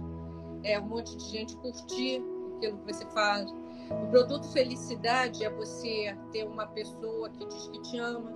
[0.63, 2.24] é um monte de gente curtir
[2.58, 3.52] aquilo que você faz.
[3.91, 8.32] O produto felicidade é você ter uma pessoa que diz que te ama,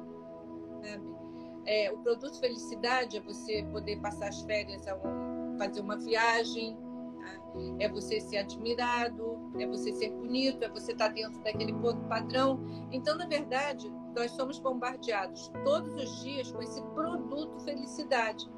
[0.84, 1.18] sabe?
[1.66, 6.78] É, o produto felicidade é você poder passar as férias, um, fazer uma viagem,
[7.20, 7.60] tá?
[7.80, 11.74] é você ser admirado, é você ser bonito, é você estar dentro daquele
[12.08, 12.60] padrão.
[12.90, 18.50] Então, na verdade, nós somos bombardeados todos os dias com esse produto felicidade.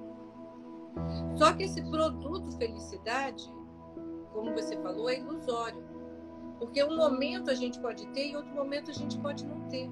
[1.35, 3.53] Só que esse produto felicidade,
[4.33, 5.83] como você falou, é ilusório.
[6.59, 9.89] Porque um momento a gente pode ter e outro momento a gente pode não ter.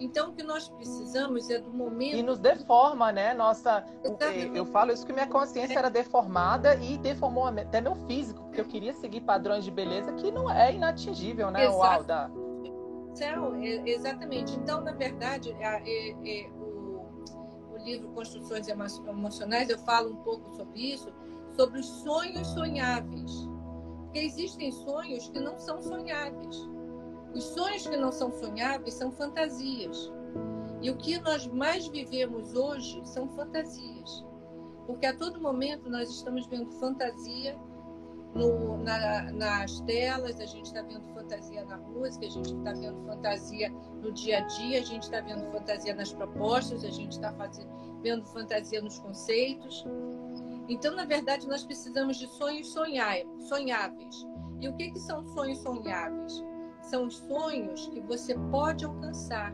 [0.00, 2.16] Então, o que nós precisamos é do momento.
[2.16, 3.34] E nos deforma, né?
[3.34, 3.84] Nossa.
[4.04, 4.56] Exatamente.
[4.56, 5.78] Eu falo isso que minha consciência é.
[5.78, 10.30] era deformada e deformou até meu físico, porque eu queria seguir padrões de beleza que
[10.30, 11.82] não é inatingível, né, Exato.
[11.82, 12.47] Alda?
[13.10, 14.54] Então, é, exatamente.
[14.56, 17.06] Então, na verdade, é, é, o,
[17.72, 21.12] o livro Construções Emocionais, eu falo um pouco sobre isso,
[21.54, 23.48] sobre os sonhos sonháveis.
[24.04, 26.56] Porque existem sonhos que não são sonháveis.
[27.34, 30.12] Os sonhos que não são sonháveis são fantasias.
[30.80, 34.24] E o que nós mais vivemos hoje são fantasias.
[34.86, 37.58] Porque a todo momento nós estamos vendo fantasia
[38.34, 43.04] no, na, nas telas, a gente está vendo fantasia na música, a gente está vendo
[43.06, 43.70] fantasia
[44.02, 47.34] no dia a dia, a gente está vendo fantasia nas propostas, a gente está
[48.02, 49.84] vendo fantasia nos conceitos.
[50.68, 54.26] Então, na verdade, nós precisamos de sonhos sonháveis.
[54.60, 56.42] E o que, que são sonhos sonháveis?
[56.88, 59.52] são os sonhos que você pode alcançar.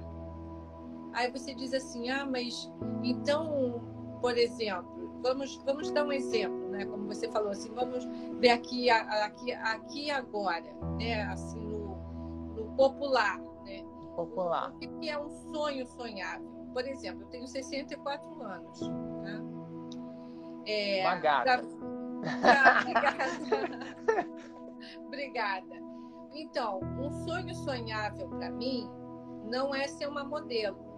[1.12, 2.70] Aí você diz assim: ah, mas
[3.02, 3.82] então,
[4.20, 6.84] por exemplo, vamos, vamos dar um exemplo, né?
[6.84, 8.04] Como você falou, assim, vamos
[8.38, 11.22] ver aqui, aqui, aqui agora, né?
[11.24, 11.96] Assim, no,
[12.54, 13.82] no popular, né?
[14.16, 14.72] Popular.
[14.72, 16.52] O que é um sonho sonhável?
[16.72, 18.80] Por exemplo, eu tenho 64 anos.
[19.22, 19.42] Né?
[20.66, 21.44] É, Uma gata.
[21.44, 22.40] Pra...
[22.40, 22.80] Pra...
[22.82, 24.24] Obrigada.
[25.06, 25.84] Obrigada.
[26.32, 28.90] Então, um sonho sonhável para mim
[29.44, 30.93] não é ser uma modelo.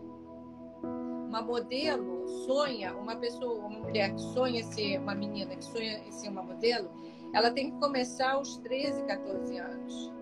[1.26, 6.28] Uma modelo sonha, uma pessoa, uma mulher que sonha ser uma menina que sonha ser
[6.28, 6.88] uma modelo,
[7.34, 10.12] ela tem que começar aos 13, 14 anos.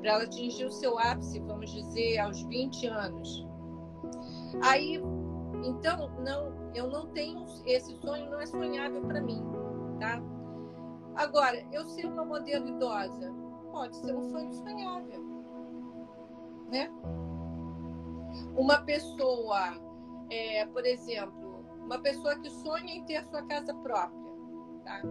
[0.00, 3.46] Para ela atingir o seu ápice, vamos dizer, aos 20 anos.
[4.62, 5.02] Aí,
[5.64, 9.42] então, não, eu não tenho esse sonho, não é sonhável para mim,
[9.98, 10.22] tá?
[11.16, 13.34] Agora, eu ser uma modelo idosa,
[13.72, 15.20] pode ser um sonho sonhável.
[16.70, 16.90] Né?
[18.56, 19.74] Uma pessoa,
[20.30, 24.32] é, por exemplo, uma pessoa que sonha em ter sua casa própria,
[24.84, 25.02] tá?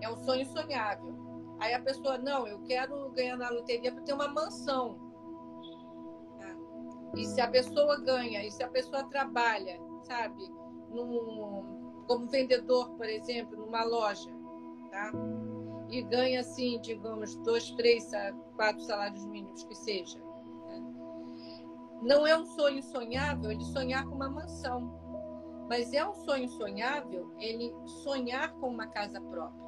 [0.00, 1.14] É um sonho sonhável.
[1.58, 4.98] Aí a pessoa, não, eu quero ganhar na loteria para ter uma mansão.
[6.38, 6.56] Tá?
[7.16, 10.50] E se a pessoa ganha, e se a pessoa trabalha, sabe,
[10.90, 14.30] num, como vendedor, por exemplo, numa loja,
[14.90, 15.12] tá?
[15.88, 18.10] e ganha, assim, digamos, dois, três,
[18.56, 20.20] quatro salários mínimos que seja.
[22.02, 24.92] Não é um sonho sonhável ele sonhar com uma mansão,
[25.68, 29.66] mas é um sonho sonhável ele sonhar com uma casa própria.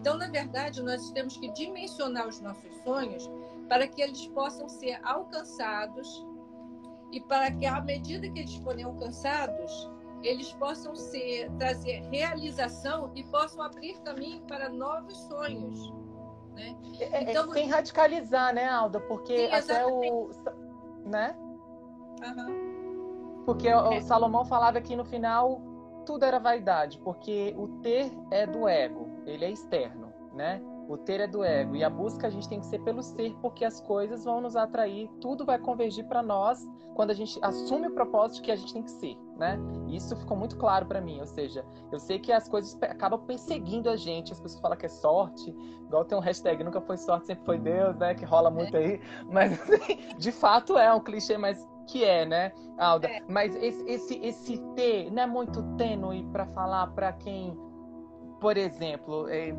[0.00, 3.28] Então, na verdade, nós temos que dimensionar os nossos sonhos
[3.68, 6.26] para que eles possam ser alcançados
[7.12, 9.90] e para que, à medida que eles forem alcançados,
[10.22, 15.92] eles possam ser, trazer realização e possam abrir caminho para novos sonhos.
[16.60, 16.76] Né?
[17.00, 19.00] É, é, então, sem radicalizar, né, Alda?
[19.00, 20.30] Porque sim, até o.
[21.06, 21.34] Né?
[22.22, 23.42] Uhum.
[23.46, 24.00] Porque o é.
[24.02, 25.62] Salomão falava que no final
[26.04, 30.60] tudo era vaidade, porque o ter é do ego, ele é externo, né?
[30.88, 33.34] O ter é do ego e a busca a gente tem que ser pelo ser,
[33.40, 37.86] porque as coisas vão nos atrair, tudo vai convergir para nós quando a gente assume
[37.88, 39.58] o propósito que a gente tem que ser, né?
[39.88, 43.88] Isso ficou muito claro para mim, ou seja, eu sei que as coisas acabam perseguindo
[43.88, 45.50] a gente, as pessoas falam que é sorte,
[45.82, 48.14] igual tem um hashtag nunca foi sorte, sempre foi Deus, né?
[48.14, 49.00] Que rola muito aí,
[49.32, 53.08] mas assim, de fato é um clichê, mas que é, né, Alda?
[53.08, 53.20] É.
[53.26, 57.58] Mas esse, esse, esse ter não é muito tênue para falar para quem
[58.40, 59.54] por exemplo, é,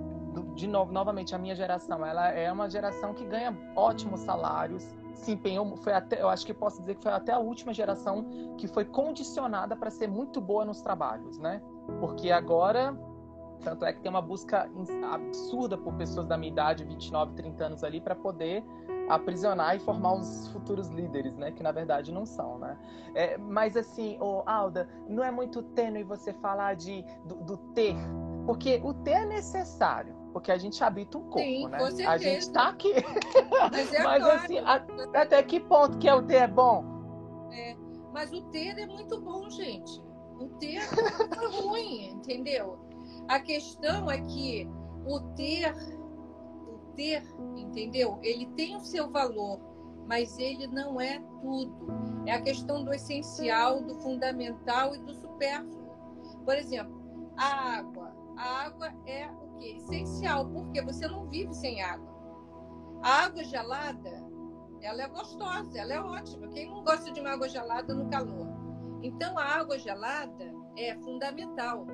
[0.55, 5.31] de novo, novamente, a minha geração, ela é uma geração que ganha ótimos salários, se
[5.31, 8.25] empenhou, foi até, eu acho que posso dizer que foi até a última geração
[8.57, 11.61] que foi condicionada para ser muito boa nos trabalhos, né?
[11.99, 12.97] Porque agora,
[13.61, 14.67] tanto é que tem uma busca
[15.11, 18.63] absurda por pessoas da minha idade, 29, 30 anos ali, para poder
[19.09, 21.51] aprisionar e formar os futuros líderes, né?
[21.51, 22.77] Que na verdade não são, né?
[23.13, 27.95] É, mas assim, oh, Alda, não é muito tênue você falar de, do, do ter,
[28.45, 31.77] porque o ter é necessário porque a gente habita um corpo, Sim, né?
[32.07, 32.93] A gente está aqui.
[33.71, 36.83] Mas, é mas assim, a, até que ponto que é o ter é bom?
[37.51, 37.75] É,
[38.13, 40.01] mas o ter é muito bom, gente.
[40.39, 40.81] O ter é
[41.61, 42.79] ruim, entendeu?
[43.27, 44.69] A questão é que
[45.05, 45.73] o ter,
[46.67, 47.23] o ter,
[47.55, 48.19] entendeu?
[48.21, 49.59] Ele tem o seu valor,
[50.07, 51.87] mas ele não é tudo.
[52.25, 55.91] É a questão do essencial, do fundamental e do supérfluo.
[56.45, 58.20] Por exemplo, a água.
[58.41, 59.29] A água é
[59.59, 59.77] quê?
[59.77, 62.09] Essencial, porque você não vive sem água.
[63.03, 64.09] A água gelada,
[64.81, 66.47] ela é gostosa, ela é ótima.
[66.47, 68.47] Quem não gosta de uma água gelada no calor?
[69.03, 71.85] Então, a água gelada é fundamental.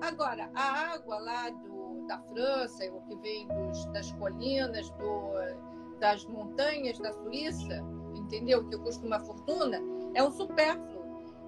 [0.00, 6.26] Agora, a água lá do, da França, o que vem dos, das colinas, do, das
[6.26, 7.80] montanhas da Suíça,
[8.16, 8.68] entendeu?
[8.68, 9.78] Que custa uma fortuna,
[10.14, 11.02] é um supérfluo.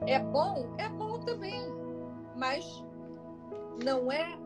[0.06, 0.72] É bom?
[0.78, 1.60] É bom também.
[2.36, 2.84] Mas
[3.84, 4.43] não é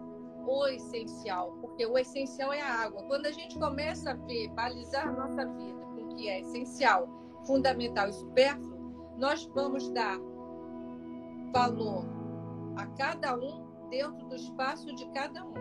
[0.49, 3.03] o essencial, porque o essencial é a água.
[3.05, 7.07] Quando a gente começa a ver, balizar a nossa vida com o que é essencial,
[7.47, 8.79] fundamental e supérfluo,
[9.19, 10.19] nós vamos dar
[11.53, 12.05] valor
[12.77, 15.53] a cada um dentro do espaço de cada um.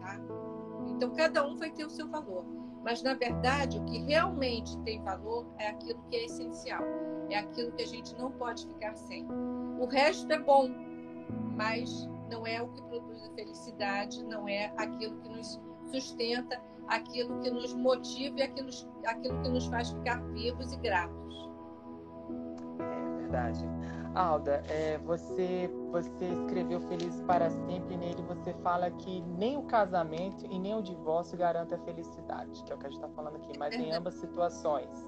[0.00, 0.20] Tá?
[0.88, 2.44] Então, cada um vai ter o seu valor.
[2.84, 6.82] Mas, na verdade, o que realmente tem valor é aquilo que é essencial.
[7.30, 9.26] É aquilo que a gente não pode ficar sem.
[9.80, 10.68] O resto é bom,
[11.56, 15.60] mas não é o que produz a felicidade, não é aquilo que nos
[15.92, 18.70] sustenta, aquilo que nos motiva e aquilo,
[19.04, 21.50] aquilo que nos faz ficar vivos e gratos.
[22.80, 23.64] É verdade.
[24.14, 30.44] Alda, é, você, você escreveu Feliz para Sempre, nele você fala que nem o casamento
[30.50, 33.36] e nem o divórcio garantem a felicidade, que é o que a gente está falando
[33.36, 35.06] aqui, mas em ambas situações.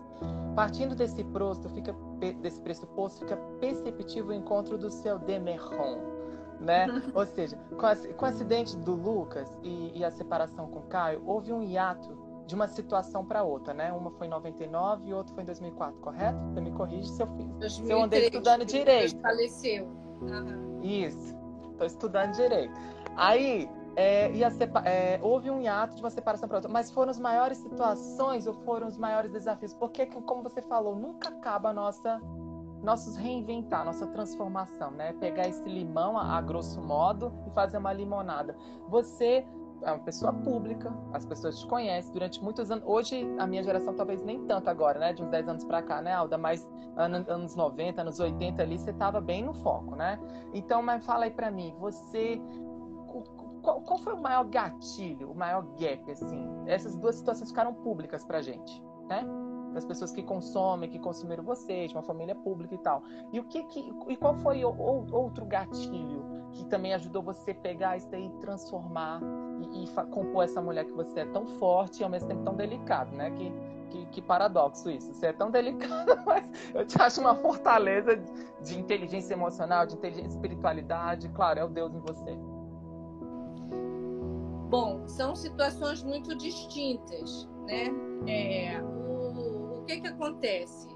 [0.57, 1.95] Partindo desse, prosto, fica,
[2.41, 6.14] desse pressuposto, fica perceptível o encontro do seu Demerron,
[6.61, 6.87] né?
[7.15, 11.53] Ou seja, com, o acidente do Lucas e, e, a separação com o Caio, houve
[11.53, 13.93] um hiato de uma situação para outra, né?
[13.93, 16.39] Uma foi em 99 e outra foi em 2004, correto?
[16.53, 17.47] Você me corrige se eu fiz.
[17.47, 19.21] 2003, se eu andei estudando direito.
[19.21, 19.87] Faleceu.
[20.21, 20.81] Uhum.
[20.83, 21.35] Isso.
[21.73, 22.75] Estou estudando direito.
[23.17, 24.31] Aí, é,
[24.85, 28.55] é, houve um hiato de uma separação para outra, mas foram as maiores situações ou
[28.65, 29.73] foram os maiores desafios?
[29.75, 32.21] Porque, como você falou, nunca acaba a nossa
[32.85, 35.13] nossos reinventar, nossa transformação, né?
[35.15, 38.57] Pegar esse limão, a, a grosso modo, e fazer uma limonada.
[38.89, 39.45] Você
[39.83, 42.85] é uma pessoa pública, as pessoas te conhecem durante muitos anos.
[42.87, 45.13] Hoje, a minha geração talvez nem tanto agora, né?
[45.13, 46.39] De uns 10 anos para cá, né, Alda?
[46.39, 46.67] Mas
[46.97, 50.19] anos 90, anos 80 ali, você estava bem no foco, né?
[50.53, 52.41] Então, mas fala aí para mim, você.
[53.63, 56.47] Qual, qual, foi o maior gatilho, o maior gap, assim?
[56.67, 59.25] Essas duas situações ficaram públicas pra gente, né?
[59.75, 63.03] Das pessoas que consomem, que consumiram você, de uma família pública e tal.
[63.33, 67.53] E o que, que e qual foi o, o, outro gatilho que também ajudou você
[67.53, 69.21] pegar isso aí, transformar
[69.61, 72.55] e, e compor essa mulher que você é tão forte e ao mesmo tempo tão
[72.55, 73.31] delicado, né?
[73.33, 73.53] Que,
[73.91, 75.13] que, que, paradoxo isso.
[75.13, 78.17] Você é tão delicado, mas eu te acho uma fortaleza
[78.63, 81.29] de inteligência emocional, de inteligência espiritualidade.
[81.31, 82.39] Claro, é o Deus em você.
[84.71, 87.91] Bom, são situações muito distintas, né?
[88.27, 88.81] É,
[89.85, 90.89] que, que acontece?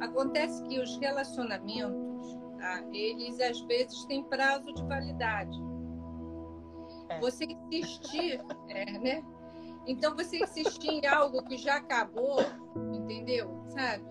[0.00, 2.84] Acontece que os relacionamentos, tá?
[2.92, 5.58] eles às vezes têm prazo de validade.
[7.08, 7.20] É.
[7.20, 9.24] Você insistir, é, né?
[9.86, 12.40] Então você insistir em algo que já acabou,
[12.92, 13.64] entendeu?
[13.68, 14.04] Sabe?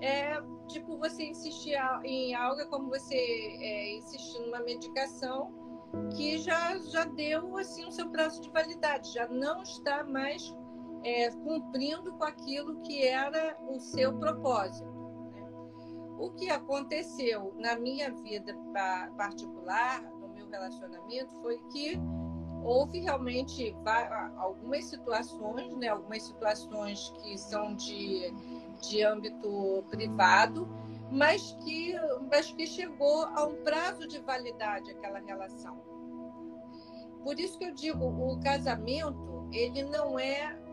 [0.00, 5.52] É tipo você insistir em algo é como você é, insistir numa medicação
[6.16, 10.54] que já já deu assim o seu prazo de validade, já não está mais
[11.06, 14.90] é, cumprindo com aquilo que era o seu propósito.
[15.30, 15.48] Né?
[16.18, 18.52] O que aconteceu na minha vida
[19.16, 21.96] particular, no meu relacionamento, foi que
[22.64, 23.76] houve realmente
[24.36, 28.34] algumas situações, né, algumas situações que são de,
[28.80, 30.68] de âmbito privado,
[31.12, 31.94] mas que,
[32.28, 35.76] mas que chegou a um prazo de validade aquela relação.
[37.22, 40.65] Por isso que eu digo, o casamento, ele não é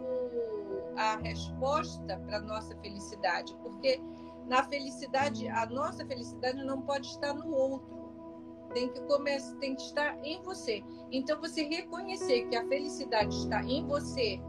[0.98, 4.02] a resposta para a nossa felicidade, porque
[4.48, 8.04] na felicidade, a nossa felicidade não pode estar no outro.
[8.74, 10.84] tem que começar, tem que estar em você.
[11.12, 14.41] Então você reconhecer que a felicidade está em você,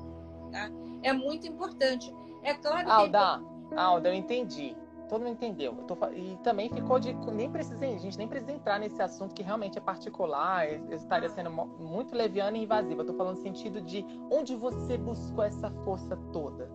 [0.51, 0.71] tá?
[1.03, 2.15] É muito importante.
[2.43, 3.43] É claro que Alda,
[3.77, 4.77] Alda, eu entendi.
[5.09, 5.75] Todo mundo entendeu.
[5.87, 5.97] Tô...
[6.13, 7.13] E também ficou de.
[7.13, 11.29] Nem precisa, a gente nem precisa entrar nesse assunto que realmente é particular, eu estaria
[11.29, 13.03] sendo muito leviana e invasiva.
[13.03, 16.71] Eu tô falando no sentido de onde você buscou essa força toda.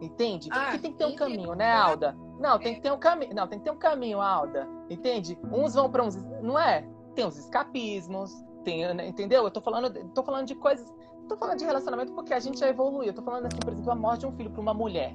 [0.00, 0.48] Entende?
[0.52, 2.16] Ah, Porque tem que ter um caminho, né, Alda?
[2.38, 3.34] Não, tem que ter um caminho.
[3.34, 4.68] Não, tem que ter um caminho, Alda.
[4.90, 5.38] Entende?
[5.50, 6.16] Uns vão para uns.
[6.42, 6.86] Não é?
[7.14, 8.30] Tem os escapismos,
[8.62, 9.44] tem, né, entendeu?
[9.44, 10.92] Eu tô falando, tô falando de coisas.
[11.28, 13.08] Tô falando de relacionamento porque a gente já evoluiu.
[13.08, 15.14] Eu tô falando assim, por exemplo, a morte de um filho para uma mulher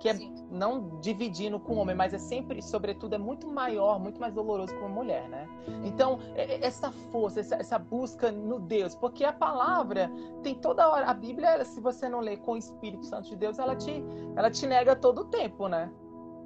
[0.00, 0.34] que é Sim.
[0.50, 4.74] não dividindo com o homem, mas é sempre, sobretudo, é muito maior, muito mais doloroso
[4.74, 5.46] para uma mulher, né?
[5.84, 10.10] Então, é, é, essa força, essa, essa, busca no Deus, porque a palavra
[10.42, 13.58] tem toda hora, a Bíblia, se você não lê com o Espírito Santo de Deus,
[13.58, 14.02] ela te,
[14.34, 15.92] ela te nega todo o tempo, né?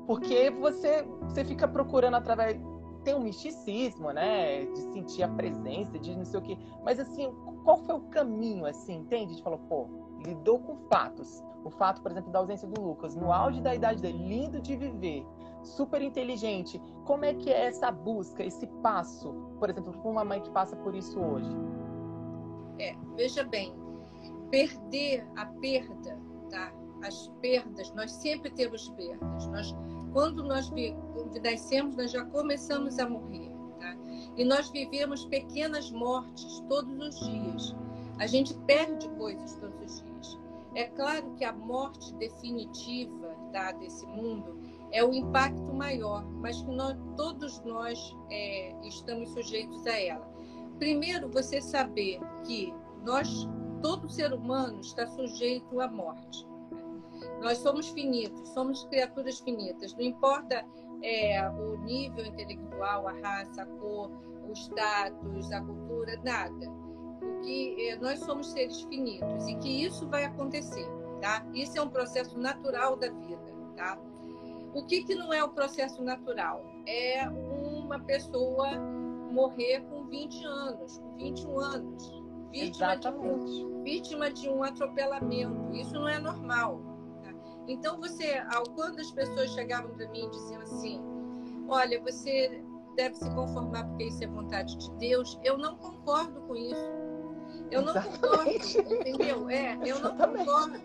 [0.07, 2.61] Porque você, você fica procurando através
[3.05, 4.65] tem um misticismo, né?
[4.65, 6.59] De sentir a presença, de não sei o quê.
[6.83, 7.33] Mas assim,
[7.63, 9.25] qual foi o caminho, assim, entende?
[9.25, 11.43] A gente falou, pô, lidou com fatos.
[11.65, 14.77] O fato, por exemplo, da ausência do Lucas, no auge da idade dele, lindo de
[14.77, 15.27] viver,
[15.63, 16.81] super inteligente.
[17.05, 20.77] Como é que é essa busca, esse passo, por exemplo, para uma mãe que passa
[20.77, 21.51] por isso hoje?
[22.79, 23.75] É, veja bem,
[24.51, 26.19] perder a perda,
[26.51, 26.73] tá?
[27.03, 29.47] As perdas, nós sempre temos perdas.
[29.49, 29.75] Nós,
[30.13, 30.71] quando nós
[31.43, 33.97] nascemos, nós já começamos a morrer, tá?
[34.37, 37.75] E nós vivemos pequenas mortes todos os dias.
[38.19, 40.14] A gente perde coisas todos os dias.
[40.75, 44.59] É claro que a morte definitiva tá, desse mundo
[44.91, 50.29] é o impacto maior, mas que nós, todos nós é, estamos sujeitos a ela.
[50.79, 53.49] Primeiro, você saber que nós,
[53.83, 56.47] todo ser humano está sujeito à morte.
[57.41, 59.95] Nós somos finitos, somos criaturas finitas.
[59.95, 60.65] Não importa
[61.03, 64.11] é, o nível intelectual, a raça, a cor,
[64.49, 66.84] o status, a cultura, nada
[67.45, 70.87] que eh, nós somos seres finitos e que isso vai acontecer,
[71.21, 71.47] tá?
[71.53, 73.99] Isso é um processo natural da vida, tá?
[74.75, 76.65] O que, que não é o processo natural?
[76.87, 78.77] É uma pessoa
[79.31, 85.73] morrer com 20 anos, com 21 anos, vítima, de um, vítima de um atropelamento.
[85.75, 86.81] Isso não é normal.
[87.23, 87.33] Tá?
[87.69, 88.43] Então, você,
[88.75, 91.01] quando as pessoas chegavam para mim e diziam assim:
[91.69, 92.65] Olha, você
[92.97, 97.14] deve se conformar porque isso é vontade de Deus, eu não concordo com isso.
[97.71, 99.49] Eu não concordo, entendeu?
[99.51, 100.81] É, eu não concordo.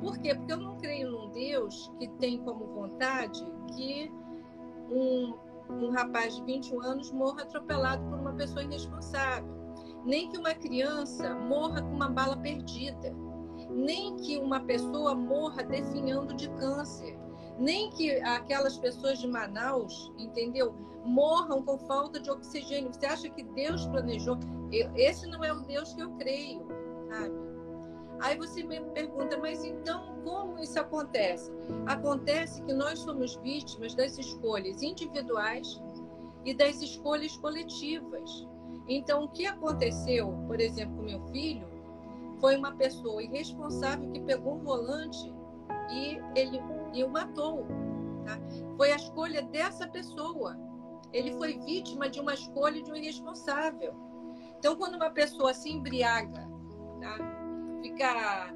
[0.00, 0.34] Por quê?
[0.34, 3.44] Porque eu não creio num Deus que tem como vontade
[3.74, 4.12] que
[4.90, 5.34] um,
[5.70, 9.50] um rapaz de 21 anos morra atropelado por uma pessoa irresponsável.
[10.04, 13.14] Nem que uma criança morra com uma bala perdida.
[13.70, 17.18] Nem que uma pessoa morra definhando de câncer.
[17.58, 20.74] Nem que aquelas pessoas de Manaus, entendeu?
[21.04, 22.92] morram com falta de oxigênio.
[22.92, 24.38] Você acha que Deus planejou?
[24.72, 26.66] Eu, esse não é o Deus que eu creio,
[27.10, 27.34] sabe?
[28.20, 31.52] Aí você me pergunta, mas então como isso acontece?
[31.86, 35.82] Acontece que nós somos vítimas das escolhas individuais
[36.44, 38.46] e das escolhas coletivas.
[38.88, 41.66] Então, o que aconteceu, por exemplo, com meu filho,
[42.40, 45.32] foi uma pessoa irresponsável que pegou um volante
[45.90, 46.60] e ele
[46.92, 47.66] e o matou.
[48.24, 48.38] Tá?
[48.76, 50.56] Foi a escolha dessa pessoa.
[51.12, 53.94] Ele foi vítima de uma escolha de um irresponsável.
[54.62, 56.48] Então, quando uma pessoa se embriaga,
[57.00, 57.18] tá?
[57.82, 58.54] fica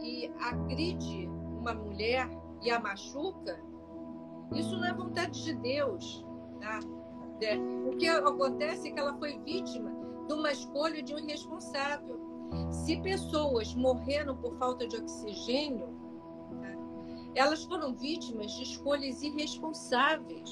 [0.00, 1.28] e agride
[1.58, 2.26] uma mulher
[2.62, 3.62] e a machuca,
[4.54, 6.24] isso não é vontade de Deus.
[6.62, 6.80] Tá?
[7.42, 9.92] É, o que acontece é que ela foi vítima
[10.26, 12.18] de uma escolha de um irresponsável.
[12.70, 15.88] Se pessoas morreram por falta de oxigênio,
[16.58, 16.74] tá?
[17.34, 20.48] elas foram vítimas de escolhas irresponsáveis.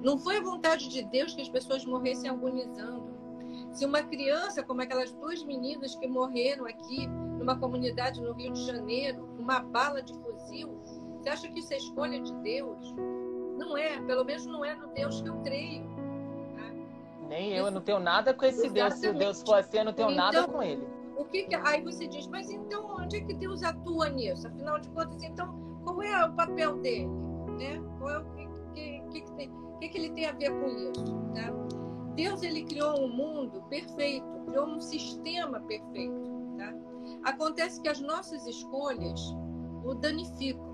[0.00, 3.09] Não foi a vontade de Deus que as pessoas morressem agonizando.
[3.72, 8.66] Se uma criança, como aquelas duas meninas que morreram aqui numa comunidade no Rio de
[8.66, 10.80] Janeiro, uma bala de fuzil,
[11.18, 12.94] você acha que isso é escolha de Deus?
[13.56, 15.84] Não é, pelo menos não é no Deus que eu creio.
[15.84, 16.86] Né?
[17.28, 18.74] Nem eu, eu não tenho nada com esse Exatamente.
[18.74, 19.00] Deus.
[19.00, 20.86] Se o Deus for assim, eu não tenho então, nada com ele.
[21.16, 24.48] O que, que Aí você diz, mas então onde é que Deus atua nisso?
[24.48, 25.54] Afinal de contas, então,
[25.84, 27.06] qual é o papel dele?
[27.58, 27.82] Né?
[27.98, 31.04] Qual é o que, que, que, que que ele tem a ver com isso?
[31.34, 31.79] Tá?
[32.14, 36.30] Deus ele criou um mundo perfeito, criou um sistema perfeito.
[36.56, 36.74] Tá?
[37.24, 39.20] Acontece que as nossas escolhas
[39.84, 40.70] o danificam.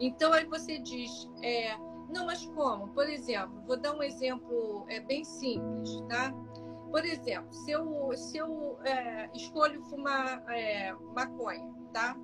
[0.00, 1.76] Então aí você diz, é,
[2.08, 2.88] não, mas como?
[2.88, 6.32] Por exemplo, vou dar um exemplo é, bem simples, tá?
[6.90, 12.16] Por exemplo, se eu, se eu é, escolho fumar é, maconha, tá?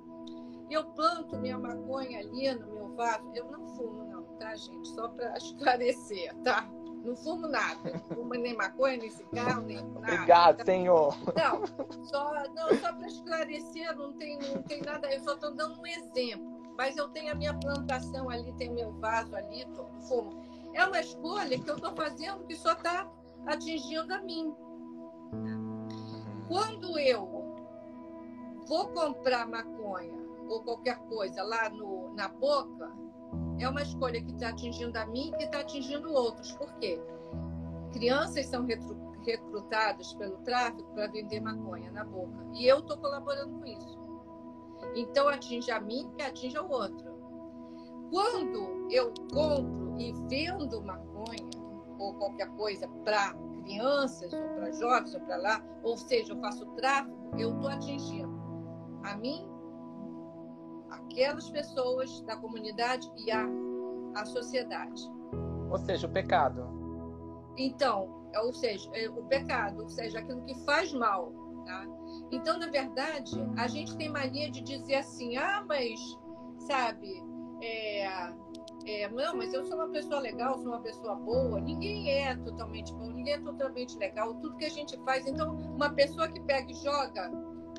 [0.69, 4.87] Eu planto minha maconha ali no meu vaso, eu não fumo, tá, gente?
[4.89, 6.67] Só para esclarecer, tá?
[7.05, 7.91] Não fumo nada.
[7.91, 9.99] Não fumo nem maconha, nem cigarro, nem nada.
[9.99, 11.17] Obrigado, então, Senhor.
[11.35, 15.13] Não, só, não, só para esclarecer, não tem, não tem nada.
[15.13, 16.55] Eu só estou dando um exemplo.
[16.75, 20.43] Mas eu tenho a minha plantação ali, tenho meu vaso ali, tô, fumo.
[20.73, 23.09] É uma escolha que eu estou fazendo que só está
[23.45, 24.53] atingindo a mim.
[26.47, 27.55] Quando eu
[28.67, 30.13] vou comprar maconha
[30.49, 32.91] ou qualquer coisa lá no, na boca,
[33.59, 36.51] é uma escolha que está atingindo a mim e está atingindo outros.
[36.53, 37.01] Por quê?
[37.93, 38.65] Crianças são
[39.23, 42.45] recrutadas pelo tráfico para vender maconha na boca.
[42.53, 43.97] E eu estou colaborando com isso.
[44.95, 47.15] Então atinge a mim e atinge o outro.
[48.11, 51.49] Quando eu compro e vendo maconha
[51.97, 53.33] ou qualquer coisa para
[53.63, 58.35] crianças ou para jovens ou para lá, ou seja, eu faço tráfico, eu estou atingindo
[59.03, 59.54] a mim
[60.95, 63.45] aquelas pessoas da comunidade e a,
[64.15, 65.01] a sociedade.
[65.69, 66.63] Ou seja, o pecado.
[67.57, 71.33] Então, é, ou seja, é o pecado, ou seja, aquilo que faz mal.
[71.65, 71.85] Tá?
[72.31, 75.99] Então, na verdade, a gente tem mania de dizer assim, ah, mas,
[76.59, 77.23] sabe,
[77.61, 78.05] é,
[78.85, 81.59] é, não, mas eu sou uma pessoa legal, sou uma pessoa boa.
[81.59, 84.35] Ninguém é totalmente bom, ninguém é totalmente legal.
[84.35, 85.25] Tudo que a gente faz.
[85.25, 87.31] Então, uma pessoa que pega e joga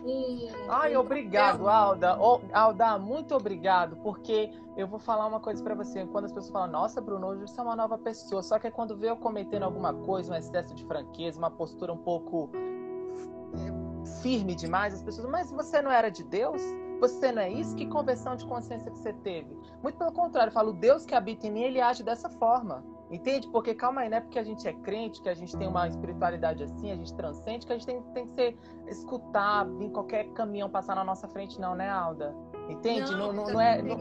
[0.07, 0.48] um.
[0.68, 1.68] Ai, um obrigado.
[1.68, 2.18] Alda.
[2.20, 6.07] Oh, Alda, muito obrigado, porque eu vou falar uma coisa para você.
[6.07, 8.42] Quando as pessoas falam, nossa, Bruno, hoje você é uma nova pessoa.
[8.42, 11.92] Só que é quando vê eu cometendo alguma coisa, um excesso de franqueza, uma postura
[11.92, 16.62] um pouco eh, firme demais, as pessoas, mas você não era de Deus?
[17.00, 17.76] Você não é isso?
[17.76, 19.57] Que conversão de consciência que você teve?
[19.82, 22.82] Muito pelo contrário, eu falo, Deus que habita em mim, ele age dessa forma.
[23.11, 23.48] Entende?
[23.48, 25.86] Porque calma aí, não é porque a gente é crente, que a gente tem uma
[25.86, 30.24] espiritualidade assim, a gente transcende, que a gente tem, tem que ser escutar, vir qualquer
[30.32, 32.34] caminhão passar na nossa frente, não, né, Alda?
[32.68, 33.12] Entende?
[33.12, 33.96] Não, não, não é, não...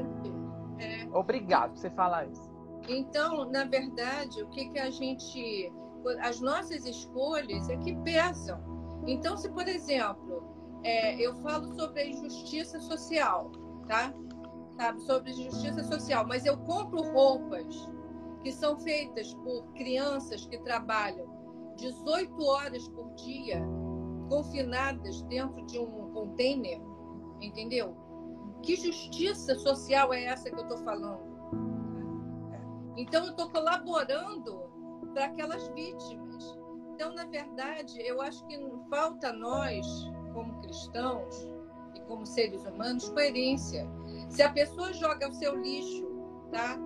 [0.80, 1.08] é.
[1.14, 2.50] Obrigado por você falar isso.
[2.88, 5.72] Então, na verdade, o que, que a gente.
[6.22, 8.60] As nossas escolhas é que pesam.
[9.08, 10.44] Então, se, por exemplo,
[10.84, 13.52] é, eu falo sobre a injustiça social,
[13.88, 14.14] tá?
[14.78, 17.90] Sabe, sobre injustiça social, mas eu compro roupas
[18.46, 21.26] que são feitas por crianças que trabalham
[21.78, 23.60] 18 horas por dia,
[24.30, 26.80] confinadas dentro de um container,
[27.42, 27.98] entendeu?
[28.62, 31.24] Que justiça social é essa que eu estou falando?
[32.96, 34.70] Então, eu estou colaborando
[35.12, 36.56] para aquelas vítimas.
[36.94, 38.60] Então, na verdade, eu acho que
[38.92, 39.88] falta nós,
[40.36, 41.50] como cristãos
[41.96, 43.90] e como seres humanos, coerência.
[44.30, 46.06] Se a pessoa joga o seu lixo,
[46.52, 46.78] tá?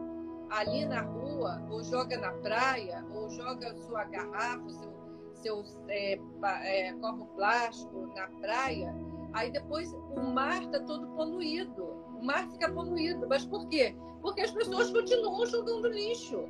[0.49, 4.69] Ali na rua, ou joga na praia, ou joga sua garrafa,
[5.33, 6.19] seu, seu é,
[6.63, 8.93] é, copo plástico na praia,
[9.33, 11.83] aí depois o mar está todo poluído.
[12.19, 13.25] O mar fica poluído.
[13.29, 13.95] Mas por quê?
[14.21, 16.43] Porque as pessoas continuam jogando lixo.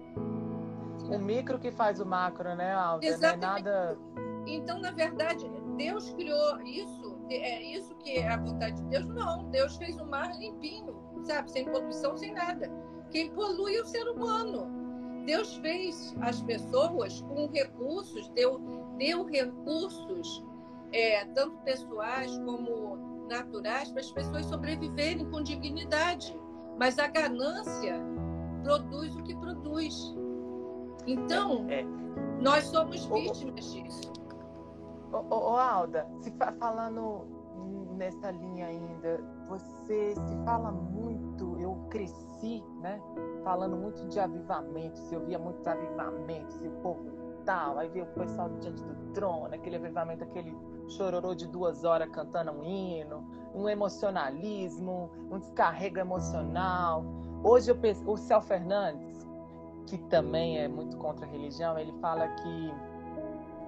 [1.09, 3.05] O micro que faz o macro, né, Alda?
[3.05, 3.41] Exatamente.
[3.41, 3.97] Não é nada...
[4.47, 5.47] Então, na verdade,
[5.77, 9.07] Deus criou isso, é isso que é a vontade de Deus?
[9.09, 11.51] Não, Deus fez o mar limpinho, sabe?
[11.51, 12.69] Sem poluição, sem nada.
[13.11, 14.67] Quem polui é o ser humano.
[15.25, 18.59] Deus fez as pessoas com recursos, deu,
[18.97, 20.43] deu recursos,
[20.91, 26.35] é, tanto pessoais como naturais, para as pessoas sobreviverem com dignidade.
[26.77, 27.99] Mas a ganância
[28.63, 30.15] produz o que produz.
[31.05, 31.85] Então, é, é.
[32.41, 34.11] nós somos vítimas disso.
[35.11, 37.25] Ô, ô, ô Alda, se falando
[37.97, 41.48] nessa linha ainda, você se fala muito,
[41.89, 43.01] cresci, né,
[43.43, 48.13] falando muito de avivamentos, eu via muitos avivamentos, e o povo tal, aí veio o
[48.13, 50.55] pessoal diante do trono, aquele avivamento, aquele
[50.87, 53.23] chororô de duas horas cantando um hino,
[53.53, 57.03] um emocionalismo, um descarrego emocional.
[57.43, 59.27] Hoje eu penso, o Céu Fernandes,
[59.87, 62.73] que também é muito contra a religião, ele fala que,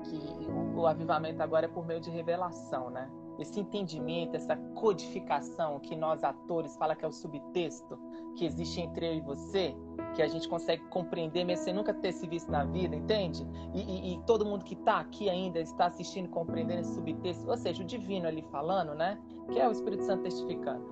[0.03, 3.09] que o, o avivamento agora é por meio de revelação, né?
[3.39, 7.97] Esse entendimento, essa codificação que nós atores fala que é o subtexto
[8.35, 9.75] que existe entre eu e você,
[10.15, 13.45] que a gente consegue compreender mesmo sem nunca ter se visto na vida, entende?
[13.73, 17.57] E, e, e todo mundo que está aqui ainda está assistindo, compreendendo esse subtexto, ou
[17.57, 19.17] seja, o divino ali falando, né?
[19.51, 20.85] Que é o Espírito Santo testificando.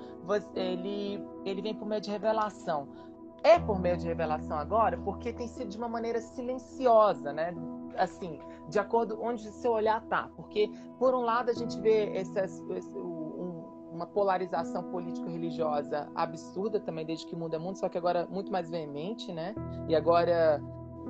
[0.55, 2.87] Ele, ele vem por meio de revelação.
[3.43, 7.53] É por meio de revelação agora, porque tem sido de uma maneira silenciosa, né?
[7.97, 10.29] Assim, de acordo onde seu olhar tá.
[10.35, 17.05] Porque, por um lado, a gente vê essas, esse, um, uma polarização político-religiosa absurda também,
[17.05, 19.55] desde que muda mundo, só que agora muito mais veemente, né?
[19.87, 20.61] E agora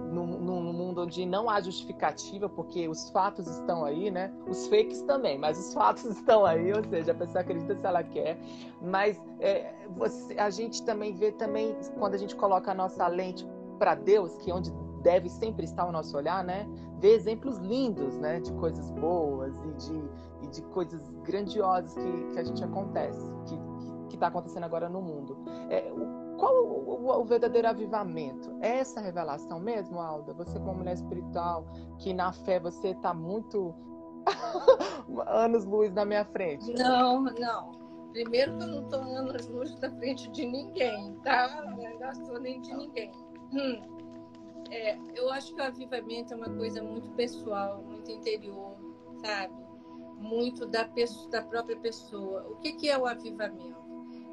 [0.10, 4.34] num, num, mundo onde não há justificativa, porque os fatos estão aí, né?
[4.48, 8.04] Os fakes também, mas os fatos estão aí, ou seja, a pessoa acredita se ela
[8.04, 8.40] quer.
[8.82, 13.48] Mas é, você, a gente também vê também quando a gente coloca a nossa lente
[13.78, 16.68] para Deus, que é onde deve sempre estar o nosso olhar, né?
[17.00, 18.40] Ver exemplos lindos, né?
[18.40, 20.10] De coisas boas e de,
[20.42, 25.38] e de coisas grandiosas que, que a gente acontece, que está acontecendo agora no mundo.
[25.70, 25.92] É,
[26.40, 28.58] qual o, o, verdadeiro avivamento?
[28.62, 30.34] É essa revelação mesmo, Alda?
[30.34, 31.66] Você como mulher espiritual,
[31.98, 33.76] que na fé você está muito
[35.28, 36.74] anos luz na minha frente.
[36.74, 37.78] Não, não.
[38.12, 41.62] Primeiro que eu não estou anos luz na frente de ninguém, tá?
[41.66, 43.12] Não sou nem de ninguém.
[43.54, 44.00] Hum.
[44.72, 48.76] É, eu acho que o avivamento é uma coisa muito pessoal, muito interior,
[49.22, 49.54] sabe?
[50.18, 52.46] Muito da, pessoa, da própria pessoa.
[52.50, 53.78] O que, que é o avivamento?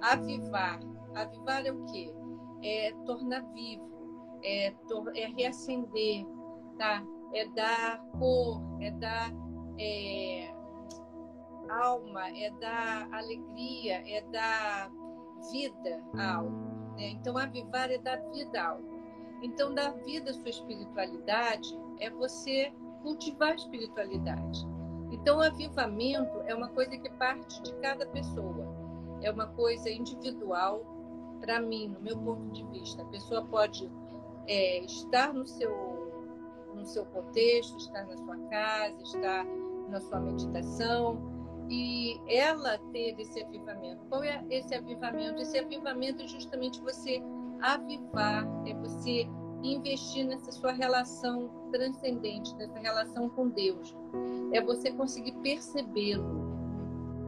[0.01, 0.81] Avivar.
[1.17, 2.13] Avivar é o quê?
[2.63, 6.27] É tornar vivo, é, tor é reacender,
[6.79, 7.03] tá?
[7.33, 9.33] É dar cor, é dar
[9.79, 10.55] é,
[11.71, 14.91] alma, é dar alegria, é dar
[15.51, 16.67] vida a algo.
[16.97, 17.11] Né?
[17.11, 18.97] Então, avivar é dar vida a algo.
[19.43, 24.67] Então, dar vida à sua espiritualidade é você cultivar a espiritualidade.
[25.11, 28.67] Então, o avivamento é uma coisa que parte de cada pessoa,
[29.23, 30.85] é uma coisa individual.
[31.41, 33.91] Para mim, no meu ponto de vista, a pessoa pode
[34.47, 35.71] é, estar no seu,
[36.75, 39.45] no seu contexto, estar na sua casa, estar
[39.89, 41.19] na sua meditação
[41.69, 44.05] e ela ter esse avivamento.
[44.09, 45.41] Qual é esse avivamento?
[45.41, 47.23] Esse avivamento é justamente você
[47.61, 49.29] avivar, é você
[49.63, 53.97] investir nessa sua relação transcendente, nessa relação com Deus.
[54.53, 56.47] É você conseguir percebê-lo,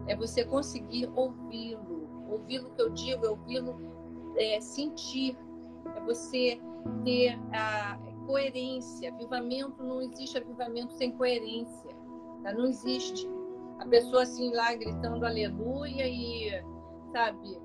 [0.07, 1.99] é você conseguir ouvi-lo.
[2.31, 3.97] Ouvi-lo que eu digo, é ouvi-lo
[4.39, 5.36] é, sentir,
[5.95, 6.61] é você
[7.05, 9.12] ter a coerência.
[9.12, 11.91] Avivamento não existe avivamento sem coerência,
[12.43, 12.53] tá?
[12.53, 13.28] não existe.
[13.78, 16.51] A pessoa assim lá gritando aleluia e,
[17.12, 17.59] sabe,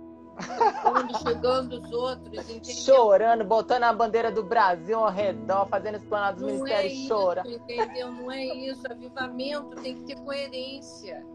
[1.24, 2.76] chegando os outros, entendeu?
[2.76, 7.44] Chorando, botando a bandeira do Brasil ao redor, fazendo esplanada dos ministérios, é chora.
[7.46, 8.12] Entendeu?
[8.12, 8.86] Não é isso.
[8.90, 11.26] Avivamento tem que ter coerência.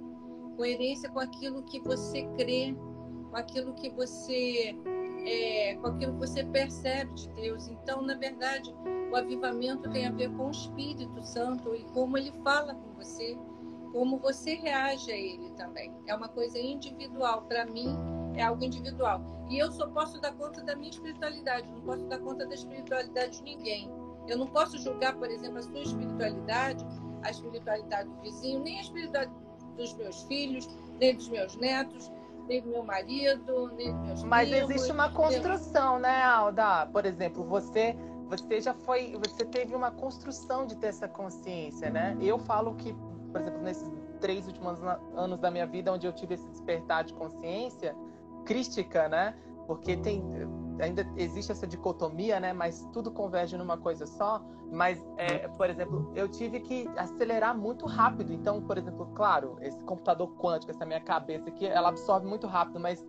[0.56, 2.76] Coerência com aquilo que você crê,
[3.30, 4.76] com aquilo que você
[5.28, 7.68] é, com aquilo que você percebe de Deus.
[7.68, 8.74] Então, na verdade,
[9.10, 13.36] o avivamento tem a ver com o Espírito Santo e como ele fala com você,
[13.92, 15.92] como você reage a ele também.
[16.06, 17.42] É uma coisa individual.
[17.42, 17.94] Para mim,
[18.36, 19.20] é algo individual.
[19.50, 23.38] E eu só posso dar conta da minha espiritualidade, não posso dar conta da espiritualidade
[23.38, 23.90] de ninguém.
[24.26, 26.84] Eu não posso julgar, por exemplo, a sua espiritualidade,
[27.22, 29.32] a espiritualidade do vizinho, nem a espiritualidade
[29.76, 30.68] dos meus filhos,
[31.00, 32.10] nem dos meus netos,
[32.48, 36.86] nem do meu marido, nem dos meus Mas primos, existe uma construção, né, Alda?
[36.86, 37.96] Por exemplo, você
[38.28, 42.16] você já foi, você teve uma construção de ter essa consciência, né?
[42.20, 42.94] Eu falo que,
[43.32, 43.90] por exemplo, nesses
[44.20, 44.78] três últimos
[45.16, 47.96] anos da minha vida, onde eu tive esse despertar de consciência,
[48.44, 49.34] crística, né?
[49.66, 50.22] Porque tem
[50.80, 52.52] ainda existe essa dicotomia, né?
[52.52, 54.42] Mas tudo converge numa coisa só.
[54.70, 58.32] Mas, é, por exemplo, eu tive que acelerar muito rápido.
[58.32, 62.78] Então, por exemplo, claro, esse computador quântico, essa minha cabeça aqui, ela absorve muito rápido.
[62.78, 63.04] Mas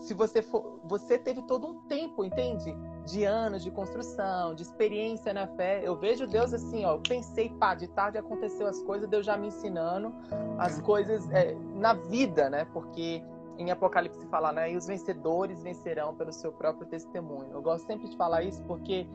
[0.00, 2.76] se você for, você teve todo um tempo, entende?
[3.06, 5.80] De anos de construção, de experiência na fé.
[5.84, 6.94] Eu vejo Deus assim, ó.
[6.94, 10.12] Eu pensei, pá, de tarde aconteceu as coisas, Deus já me ensinando
[10.58, 12.66] as coisas é, na vida, né?
[12.72, 13.22] Porque
[13.58, 14.72] em Apocalipse fala, né?
[14.72, 17.52] E os vencedores vencerão pelo seu próprio testemunho.
[17.52, 19.06] Eu gosto sempre de falar isso porque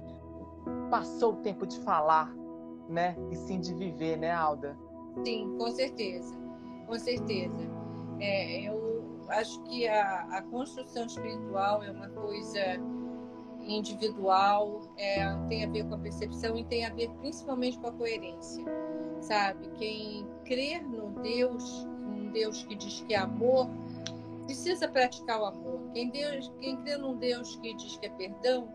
[0.90, 2.34] passou o tempo de falar,
[2.88, 3.16] né?
[3.32, 4.78] E sim de viver, né, Alda?
[5.24, 6.36] Sim, com certeza.
[6.88, 7.70] Com certeza.
[8.20, 12.60] É, eu acho que a, a, construção espiritual é uma coisa
[13.62, 17.92] individual, é, tem a ver com a percepção e tem a ver principalmente com a
[17.92, 18.66] coerência,
[19.22, 19.70] sabe?
[19.78, 23.70] Quem crer no Deus, um Deus que diz que é amor,
[24.50, 25.80] precisa praticar o amor.
[25.94, 28.68] Quem, Deus, quem crê num Deus que diz que é perdão,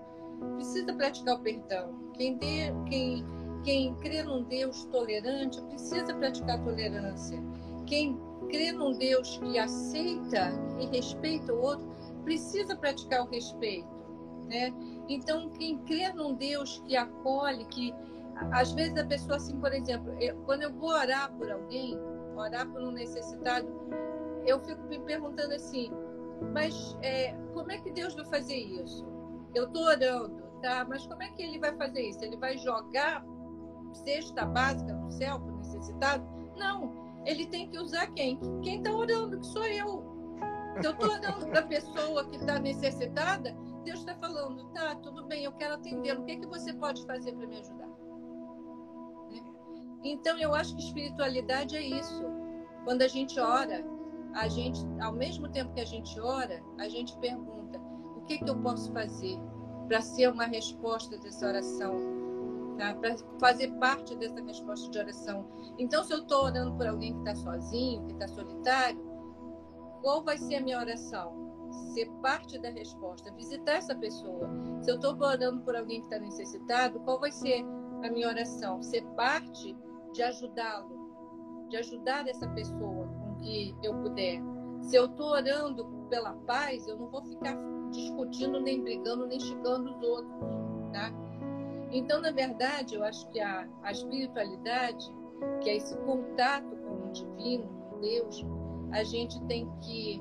[0.54, 2.12] precisa praticar o perdão.
[2.12, 3.26] Quem, de, quem,
[3.64, 7.42] quem crê num Deus tolerante, precisa praticar a tolerância.
[7.86, 8.16] Quem
[8.48, 11.88] crê num Deus que aceita e respeita o outro,
[12.22, 13.88] precisa praticar o respeito.
[14.46, 14.72] Né?
[15.08, 17.92] Então, quem crê num Deus que acolhe, que
[18.52, 21.98] às vezes a pessoa, assim, por exemplo, eu, quando eu vou orar por alguém,
[22.36, 23.66] orar por um necessitado,
[24.46, 25.90] eu fico me perguntando assim,
[26.52, 29.06] mas é, como é que Deus vai fazer isso?
[29.54, 30.84] Eu estou orando, tá?
[30.88, 32.24] Mas como é que ele vai fazer isso?
[32.24, 33.24] Ele vai jogar
[33.92, 36.26] cesta básica no céu para o necessitado?
[36.56, 36.92] Não,
[37.24, 38.38] ele tem que usar quem?
[38.62, 40.14] Quem está orando, que sou eu.
[40.82, 45.44] Eu estou orando para a pessoa que está necessitada, Deus está falando, tá, tudo bem,
[45.44, 46.22] eu quero atendê-lo.
[46.22, 47.86] O que, é que você pode fazer para me ajudar?
[47.86, 49.42] Né?
[50.02, 52.24] Então, eu acho que espiritualidade é isso.
[52.84, 53.84] Quando a gente ora,
[54.34, 57.80] a gente, ao mesmo tempo que a gente ora, a gente pergunta:
[58.16, 59.38] o que, que eu posso fazer
[59.88, 62.24] para ser uma resposta dessa oração?
[62.76, 62.94] tá?
[62.94, 65.46] para fazer parte dessa resposta de oração.
[65.78, 69.00] Então, se eu estou orando por alguém que está sozinho, que está solitário,
[70.02, 71.44] qual vai ser a minha oração?
[71.94, 74.48] Ser parte da resposta, visitar essa pessoa.
[74.82, 77.64] Se eu estou orando por alguém que está necessitado, qual vai ser
[78.02, 78.82] a minha oração?
[78.82, 79.76] Ser parte
[80.12, 83.03] de ajudá-lo, de ajudar essa pessoa
[83.44, 84.40] que eu puder.
[84.80, 87.56] Se eu estou orando pela paz, eu não vou ficar
[87.90, 90.34] discutindo, nem brigando, nem xingando os outros,
[90.92, 91.12] tá?
[91.90, 95.14] Então, na verdade, eu acho que a, a espiritualidade,
[95.60, 98.44] que é esse contato com o divino, com Deus,
[98.92, 100.20] a gente tem que,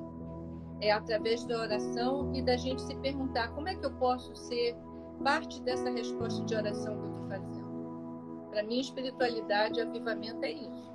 [0.82, 4.76] é através da oração e da gente se perguntar como é que eu posso ser
[5.24, 7.63] parte dessa resposta de oração que eu estou fazendo.
[8.51, 10.93] Para mim, espiritualidade e avivamento é isso.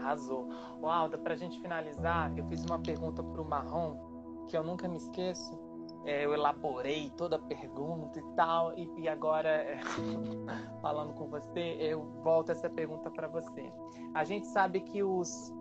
[0.00, 0.48] Arrasou.
[0.80, 3.96] O Alda, para a gente finalizar, eu fiz uma pergunta para o Marrom,
[4.48, 5.58] que eu nunca me esqueço,
[6.04, 9.80] é, eu elaborei toda a pergunta e tal, e, e agora, é,
[10.80, 13.70] falando com você, eu volto essa pergunta para você.
[14.14, 15.52] A gente sabe que os,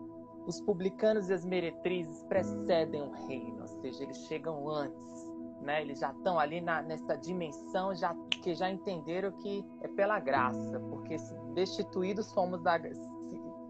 [0.45, 5.29] os publicanos e as meretrizes precedem o reino, ou seja, eles chegam antes,
[5.61, 5.81] né?
[5.81, 10.79] Eles já estão ali na, nessa dimensão, já que já entenderam que é pela graça,
[10.89, 11.17] porque
[11.53, 12.77] destituídos fomos da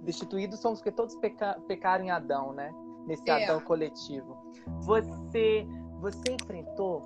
[0.09, 2.73] destituídos somos porque todos peca, pecaram em Adão, né?
[3.05, 3.45] Nesse é.
[3.45, 4.35] Adão coletivo.
[4.81, 5.67] Você
[5.99, 7.03] você enfrentou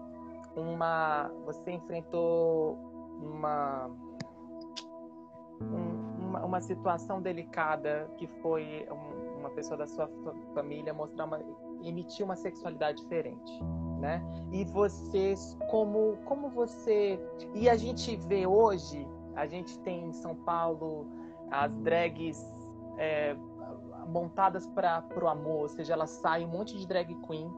[0.56, 1.32] uma.
[1.46, 2.78] Você enfrentou
[3.20, 3.90] uma.
[5.62, 10.10] Um, uma, uma, situação delicada que foi um, uma pessoa da sua
[10.54, 11.40] família mostrar uma,
[11.84, 13.64] emitir uma sexualidade diferente,
[14.00, 14.22] né?
[14.52, 15.36] E você,
[15.70, 17.20] como, como você.
[17.54, 21.08] E a gente vê hoje, a gente tem em São Paulo
[21.52, 22.52] as drags
[22.98, 23.36] é,
[24.08, 27.52] montadas para o amor, ou seja, elas saem um monte de drag queen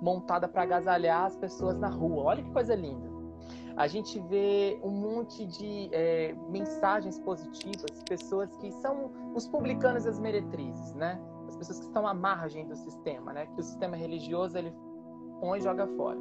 [0.00, 2.24] montada para agasalhar as pessoas na rua.
[2.24, 3.10] Olha que coisa linda.
[3.76, 10.08] A gente vê um monte de é, mensagens positivas, pessoas que são os publicanos e
[10.08, 11.18] as meretrizes, né?
[11.48, 13.46] As pessoas que estão à margem do sistema, né?
[13.46, 14.74] Que o sistema religioso ele
[15.40, 16.18] põe e joga fora.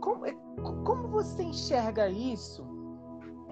[0.00, 0.32] Como, é,
[0.84, 2.79] como você enxerga isso?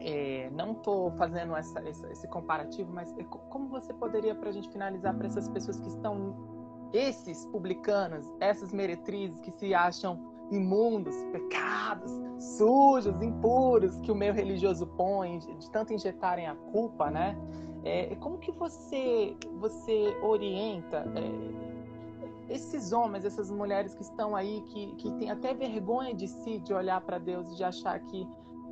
[0.01, 4.53] É, não estou fazendo essa, essa, esse comparativo, mas é, como você poderia, para a
[4.53, 6.37] gente finalizar, para essas pessoas que estão
[6.93, 10.19] esses publicanos, essas meretrizes que se acham
[10.51, 12.11] imundos, pecados,
[12.57, 17.37] sujos, impuros, que o meio religioso põe, de tanto injetarem a culpa, né?
[17.85, 24.95] É, como que você, você orienta é, esses homens, essas mulheres que estão aí, que,
[24.97, 28.27] que têm até vergonha de si, de olhar para Deus e de achar que,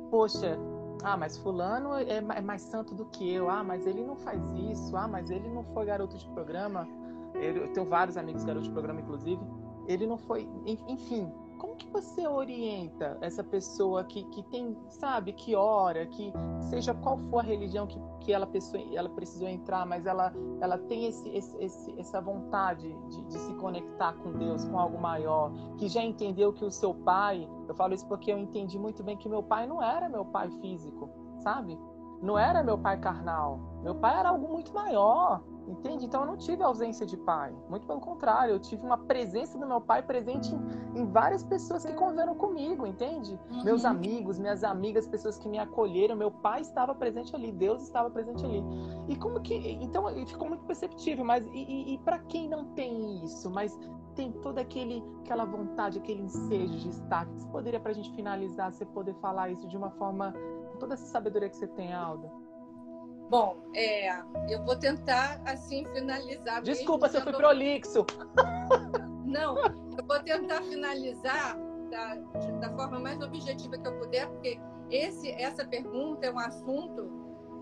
[0.09, 0.57] poxa,
[1.03, 4.41] ah, mas fulano é, é mais santo do que eu, ah, mas ele não faz
[4.53, 6.87] isso, ah, mas ele não foi garoto de programa,
[7.41, 9.41] eu tenho vários amigos garotos de programa, inclusive.
[9.87, 10.49] Ele não foi.
[10.65, 16.31] Enfim, como que você orienta essa pessoa que, que tem, sabe, que ora, que
[16.69, 20.77] seja qual for a religião que, que ela, pessoa, ela precisou entrar, mas ela, ela
[20.77, 25.87] tem esse, esse, essa vontade de, de se conectar com Deus, com algo maior, que
[25.87, 29.27] já entendeu que o seu pai, eu falo isso porque eu entendi muito bem que
[29.27, 31.77] meu pai não era meu pai físico, sabe?
[32.21, 33.59] Não era meu pai carnal.
[33.83, 35.43] Meu pai era algo muito maior.
[35.67, 36.05] Entende?
[36.05, 37.53] Então eu não tive ausência de pai.
[37.69, 41.85] Muito pelo contrário, eu tive uma presença do meu pai presente em, em várias pessoas
[41.85, 43.37] que conviveram comigo, entende?
[43.51, 43.63] Uhum.
[43.63, 48.09] Meus amigos, minhas amigas, pessoas que me acolheram, meu pai estava presente ali, Deus estava
[48.09, 48.63] presente ali.
[49.09, 49.53] E como que.
[49.81, 53.77] Então ficou muito perceptível, mas e, e, e para quem não tem isso, mas
[54.15, 58.73] tem toda aquele, aquela vontade, aquele ensejo de estar, você poderia, para a gente finalizar,
[58.73, 60.33] você poder falar isso de uma forma,
[60.71, 62.46] com toda essa sabedoria que você tem, Alda?
[63.29, 64.09] Bom, é,
[64.49, 66.61] eu vou tentar assim finalizar.
[66.61, 68.05] Desculpa se eu fui prolixo.
[69.25, 71.57] Não, eu vou tentar finalizar
[71.89, 72.15] da,
[72.59, 74.59] da forma mais objetiva que eu puder, porque
[74.89, 77.09] esse, essa pergunta é um assunto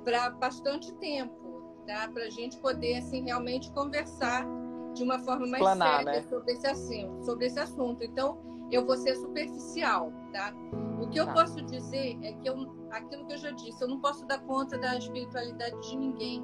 [0.03, 2.07] para bastante tempo, tá?
[2.13, 4.45] Para a gente poder assim realmente conversar
[4.93, 6.28] de uma forma mais Explanar, séria né?
[6.30, 8.03] sobre esse assunto, sobre esse assunto.
[8.03, 8.38] Então,
[8.72, 10.53] eu vou ser superficial, tá?
[11.02, 11.34] O que eu tá.
[11.34, 14.78] posso dizer é que eu, aquilo que eu já disse, eu não posso dar conta
[14.78, 16.43] da espiritualidade de ninguém.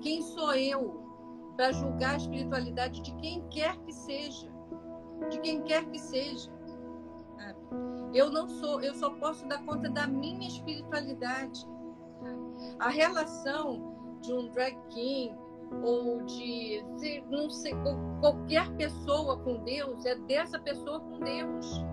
[0.00, 1.02] Quem sou eu
[1.56, 4.52] para julgar a espiritualidade de quem quer que seja?
[5.30, 6.52] De quem quer que seja.
[8.12, 11.66] Eu não sou, eu só posso dar conta da minha espiritualidade.
[12.78, 15.34] A relação de um drag king
[15.82, 16.84] ou de
[17.28, 17.74] não sei,
[18.20, 21.84] qualquer pessoa com Deus é dessa pessoa com Deus.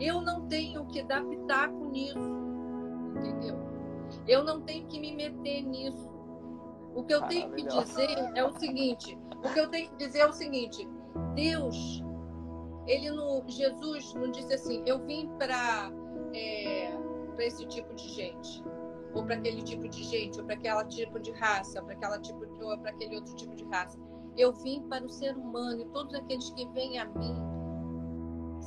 [0.00, 2.18] Eu não tenho que dar pitaco nisso,
[3.16, 3.56] entendeu?
[4.26, 6.08] Eu não tenho que me meter nisso.
[6.94, 10.20] O que eu tenho que dizer é o seguinte: o que eu tenho que dizer
[10.20, 10.88] é o seguinte:
[11.34, 12.02] Deus,
[12.86, 15.90] ele no Jesus não disse assim, eu vim para
[16.34, 16.90] é,
[17.34, 18.64] para esse tipo de gente.
[19.14, 22.46] ou para aquele tipo de gente, ou para aquele tipo de raça, para aquela tipo
[22.46, 23.98] de, ou para aquele outro tipo de raça.
[24.36, 27.57] Eu vim para o ser humano e todos aqueles que vêm a mim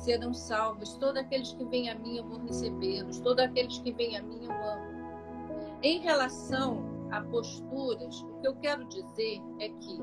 [0.02, 0.96] serão salvos.
[0.96, 3.20] Todos aqueles que vêm a mim eu vou recebê-los.
[3.20, 4.92] Todos aqueles que vêm a mim eu amo.
[5.82, 9.98] Em relação a posturas, o que eu quero dizer é que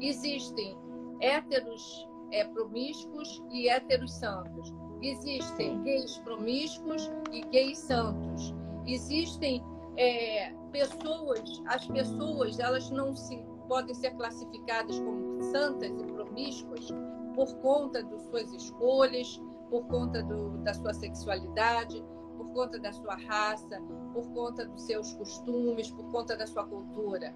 [0.00, 0.76] existem
[1.20, 4.72] héteros é, promíscuos e héteros santos.
[5.00, 8.54] Existem gays promíscuos e gays santos.
[8.86, 9.62] Existem
[9.96, 13.36] é, pessoas, as pessoas elas não se
[13.68, 16.88] podem ser classificadas como santas e promíscuas
[17.34, 22.04] por conta das suas escolhas, por conta do, da sua sexualidade,
[22.36, 23.80] por conta da sua raça,
[24.12, 27.34] por conta dos seus costumes, por conta da sua cultura.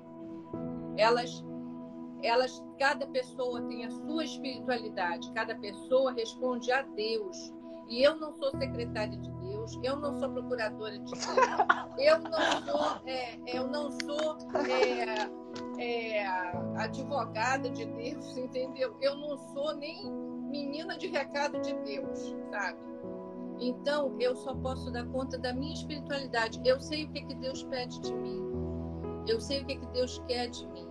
[0.96, 1.44] Elas,
[2.22, 7.54] elas, cada pessoa tem a sua espiritualidade, cada pessoa responde a Deus.
[7.88, 11.26] E eu não sou secretária de Deus, eu não sou procuradora de Deus,
[11.98, 14.36] eu não sou, é, eu não sou
[14.68, 15.45] é,
[15.78, 16.26] é,
[16.76, 18.96] advogada de Deus, entendeu?
[19.00, 20.10] Eu não sou nem
[20.50, 22.78] menina de recado de Deus, sabe?
[23.58, 26.60] Então, eu só posso dar conta da minha espiritualidade.
[26.64, 28.42] Eu sei o que, que Deus pede de mim.
[29.26, 30.88] Eu sei o que, que Deus quer de mim.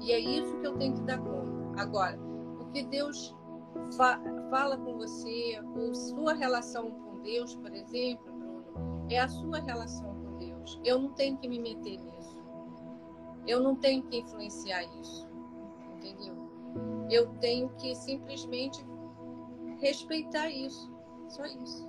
[0.00, 1.80] E é isso que eu tenho que dar conta.
[1.80, 2.18] Agora,
[2.60, 3.34] o que Deus
[3.96, 4.20] fa
[4.50, 10.14] fala com você, a sua relação com Deus, por exemplo, Bruno, é a sua relação
[10.14, 10.80] com Deus.
[10.84, 12.17] Eu não tenho que me meter nisso.
[13.48, 15.26] Eu não tenho que influenciar isso.
[15.96, 16.36] Entendeu?
[17.10, 18.84] Eu tenho que simplesmente
[19.80, 20.92] respeitar isso.
[21.30, 21.88] Só isso.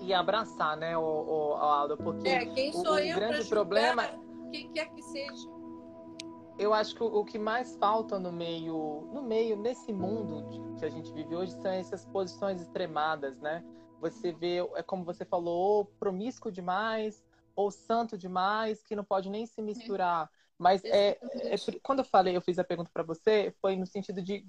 [0.00, 1.96] E abraçar, né, o, o Aldo?
[1.96, 4.02] Porque é, quem sou o, eu o grande problema.
[4.50, 5.48] Quem quer que seja.
[6.58, 10.90] Eu acho que o, que mais falta no meio, no meio, nesse mundo que a
[10.90, 13.64] gente vive hoje, são essas posições extremadas, né?
[14.00, 17.22] Você vê, é como você falou, ou promíscuo demais,
[17.54, 20.30] ou santo demais, que não pode nem se misturar.
[20.38, 20.41] É.
[20.62, 24.22] Mas é, é, quando eu falei, eu fiz a pergunta para você, foi no sentido
[24.22, 24.46] de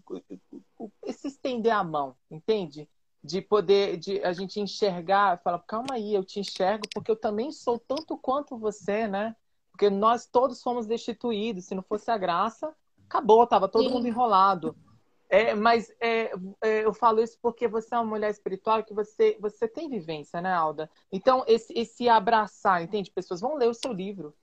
[1.11, 2.87] se estender a mão, entende?
[3.23, 7.51] de poder de a gente enxergar, falar, calma aí, eu te enxergo porque eu também
[7.51, 9.33] sou tanto quanto você, né?
[9.71, 12.75] Porque nós todos fomos destituídos, se não fosse a graça,
[13.07, 13.93] acabou, tava todo Sim.
[13.93, 14.75] mundo enrolado.
[15.29, 19.37] É, mas é, é, eu falo isso porque você é uma mulher espiritual que você,
[19.39, 20.89] você tem vivência, né, Alda?
[21.11, 23.09] Então, esse, esse abraçar, entende?
[23.09, 24.35] Pessoas vão ler o seu livro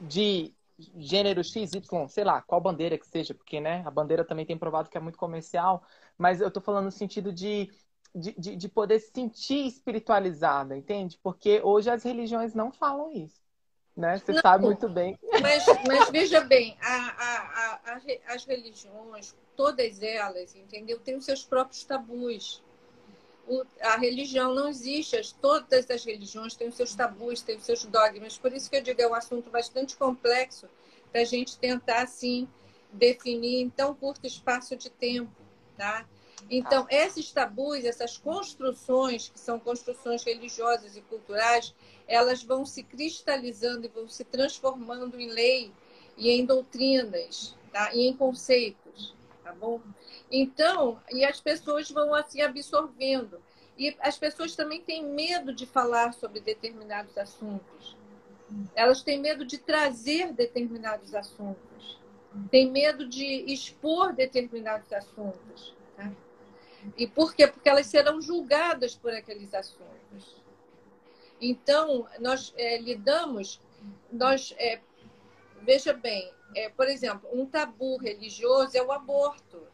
[0.00, 4.58] de gênero XY, sei lá, qual bandeira que seja, porque né, a bandeira também tem
[4.58, 5.84] provado que é muito comercial,
[6.18, 7.70] mas eu tô falando no sentido de
[8.14, 11.18] de, de, de, poder se sentir espiritualizada, entende?
[11.20, 13.42] Porque hoje as religiões não falam isso.
[13.96, 14.18] Né?
[14.18, 15.18] Você não, sabe muito bem.
[15.40, 20.98] Mas, mas veja bem, a, a, a, as religiões, todas elas, entendeu?
[21.00, 22.62] Têm os seus próprios tabus.
[23.80, 27.84] A religião não existe, as, todas as religiões têm os seus tabus, têm os seus
[27.84, 28.38] dogmas.
[28.38, 30.68] Por isso que eu digo, é um assunto bastante complexo
[31.12, 32.48] para a gente tentar, assim,
[32.92, 35.32] definir em tão curto espaço de tempo,
[35.76, 36.06] tá?
[36.50, 41.74] Então, esses tabus, essas construções, que são construções religiosas e culturais,
[42.06, 45.72] elas vão se cristalizando e vão se transformando em lei
[46.16, 47.94] e em doutrinas, tá?
[47.94, 49.14] e em conceitos,
[49.44, 49.80] tá bom?
[50.30, 53.40] Então, e as pessoas vão assim absorvendo.
[53.76, 57.96] E as pessoas também têm medo de falar sobre determinados assuntos.
[58.74, 62.00] Elas têm medo de trazer determinados assuntos.
[62.50, 65.74] Têm medo de expor determinados assuntos.
[65.96, 66.10] Tá?
[66.96, 67.46] E por quê?
[67.46, 70.42] Porque elas serão julgadas por aqueles assuntos.
[71.40, 73.60] Então, nós é, lidamos,
[74.10, 74.80] nós, é,
[75.62, 79.66] veja bem, é, por exemplo, um tabu religioso é o aborto.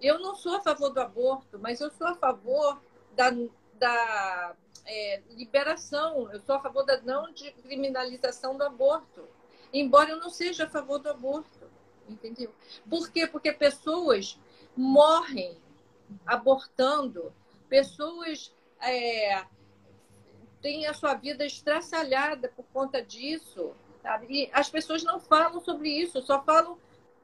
[0.00, 2.80] Eu não sou a favor do aborto, mas eu sou a favor
[3.14, 3.30] da,
[3.74, 7.32] da é, liberação, eu sou a favor da não
[7.62, 9.26] criminalização do aborto,
[9.72, 11.70] embora eu não seja a favor do aborto,
[12.08, 12.52] entendeu?
[12.88, 13.26] Por quê?
[13.26, 14.38] Porque pessoas
[14.76, 15.56] morrem
[16.26, 17.32] abortando,
[17.68, 19.44] pessoas é,
[20.60, 23.74] têm a sua vida estraçalhada por conta disso.
[24.06, 24.26] Sabe?
[24.30, 26.78] E as pessoas não falam sobre isso, só falam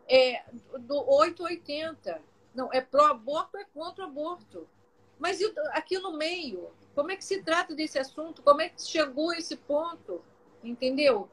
[0.08, 0.42] é,
[0.80, 2.20] do 880.
[2.52, 4.68] Não, é pró-aborto, é contra o aborto.
[5.16, 5.38] Mas
[5.70, 8.42] aqui no meio, como é que se trata desse assunto?
[8.42, 10.24] Como é que chegou a esse ponto?
[10.60, 11.28] Entendeu?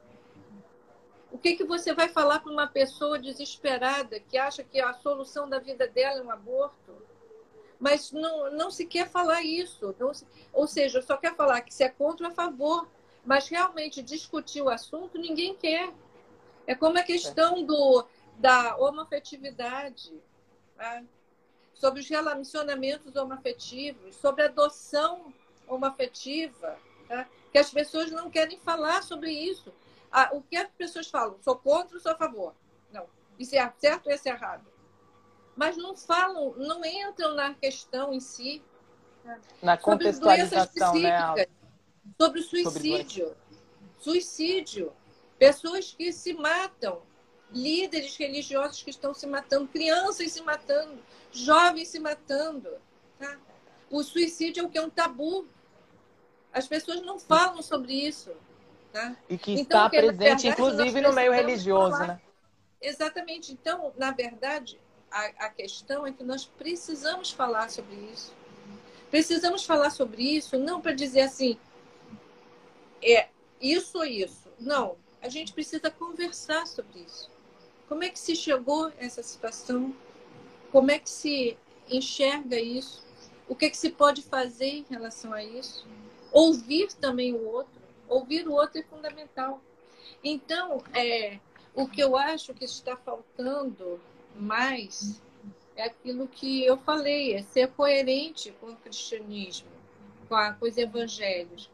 [1.32, 5.48] O que, que você vai falar para uma pessoa desesperada que acha que a solução
[5.48, 7.10] da vida dela é um aborto?
[7.80, 9.94] mas não, não se quer falar isso.
[10.12, 12.86] Se, ou seja, só quer falar que se é contra ou a favor,
[13.24, 15.92] mas realmente discutir o assunto ninguém quer.
[16.66, 18.06] É como a questão do,
[18.36, 20.12] da homoafetividade,
[20.76, 21.04] né?
[21.74, 25.32] sobre os relacionamentos homoafetivos, sobre a adoção
[25.66, 26.78] homoafetiva.
[27.08, 27.26] Tá?
[27.50, 29.72] Que as pessoas não querem falar sobre isso.
[30.12, 31.36] Ah, o que as pessoas falam?
[31.40, 32.54] Sou contra ou sou a favor?
[32.92, 33.06] Não.
[33.38, 34.66] Isso é certo ou isso é errado?
[35.56, 38.62] Mas não falam, não entram na questão em si.
[39.62, 41.46] Na contextualização, né?
[42.20, 43.26] Sobre o suicídio.
[43.26, 43.36] Sobre
[43.98, 44.92] suicídio.
[45.38, 47.02] Pessoas que se matam.
[47.52, 49.68] Líderes religiosos que estão se matando.
[49.68, 50.98] Crianças se matando.
[51.32, 52.70] Jovens se matando.
[53.18, 53.38] Tá?
[53.90, 55.46] O suicídio é o que é um tabu.
[56.52, 58.30] As pessoas não falam sobre isso.
[58.92, 59.16] Tá?
[59.28, 62.06] E que então, está presente, verdade, inclusive, no meio religioso, falar.
[62.06, 62.20] né?
[62.80, 63.52] Exatamente.
[63.52, 64.80] Então, na verdade,
[65.10, 68.32] a, a questão é que nós precisamos falar sobre isso.
[69.10, 71.58] Precisamos falar sobre isso, não para dizer assim,
[73.02, 73.28] é
[73.60, 74.48] isso ou isso.
[74.58, 77.30] Não, a gente precisa conversar sobre isso.
[77.88, 79.94] Como é que se chegou a essa situação?
[80.70, 81.56] Como é que se
[81.88, 83.04] enxerga isso?
[83.48, 85.86] O que, é que se pode fazer em relação a isso?
[86.30, 87.80] Ouvir também o outro.
[88.08, 89.60] Ouvir o outro é fundamental.
[90.22, 91.40] Então, é,
[91.74, 94.00] o que eu acho que está faltando
[94.36, 95.20] mais
[95.76, 99.68] é aquilo que eu falei, é ser coerente com o cristianismo,
[100.28, 101.69] com, a, com os evangelhos.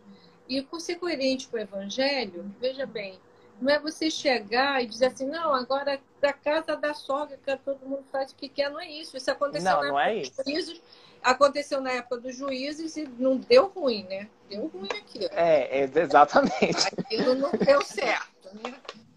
[0.48, 3.18] E por ser coerente com o evangelho, veja bem,
[3.60, 7.86] não é você chegar e dizer assim, não, agora da casa da sogra, que todo
[7.86, 9.16] mundo faz o que quer, não é isso.
[9.16, 10.42] Isso aconteceu não, na não é isso.
[10.44, 10.80] juízes,
[11.22, 14.28] aconteceu na época dos juízes e não deu ruim, né?
[14.48, 15.28] Deu ruim aquilo.
[15.32, 16.86] É, é exatamente.
[16.98, 18.74] Aquilo não deu certo, né?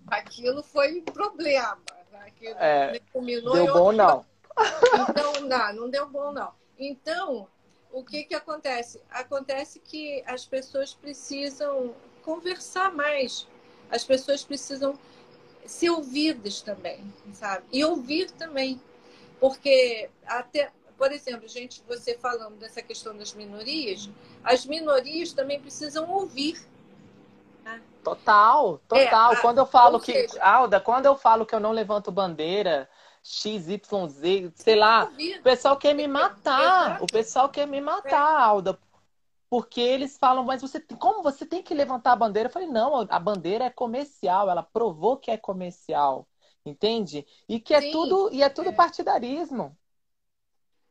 [0.08, 1.78] Aquilo foi um problema.
[2.26, 4.26] Aquilo é, deu bom, não.
[5.10, 6.52] Então, não, não deu bom, não.
[6.78, 7.48] Então,
[7.92, 9.02] o que, que acontece?
[9.10, 13.48] Acontece que as pessoas precisam conversar mais.
[13.90, 14.98] As pessoas precisam
[15.66, 17.66] ser ouvidas também, sabe?
[17.72, 18.80] E ouvir também.
[19.40, 24.10] Porque até, por exemplo, gente, você falando dessa questão das minorias,
[24.44, 26.60] as minorias também precisam ouvir.
[27.64, 27.82] Né?
[28.04, 29.34] Total, total.
[29.34, 32.90] É, quando eu falo que, seja, Alda, quando eu falo que eu não levanto bandeira,
[33.24, 35.12] XYZ, sei lá.
[35.40, 37.02] O pessoal quer me matar.
[37.02, 38.80] O pessoal quer me matar, Alda.
[39.50, 42.50] Porque eles falam, mas você como você tem que levantar a bandeira?
[42.50, 46.28] Eu falei, não, a bandeira é comercial, ela provou que é comercial.
[46.66, 47.26] Entende?
[47.48, 48.74] E que é Sim, tudo, e é tudo é.
[48.74, 49.76] partidarismo.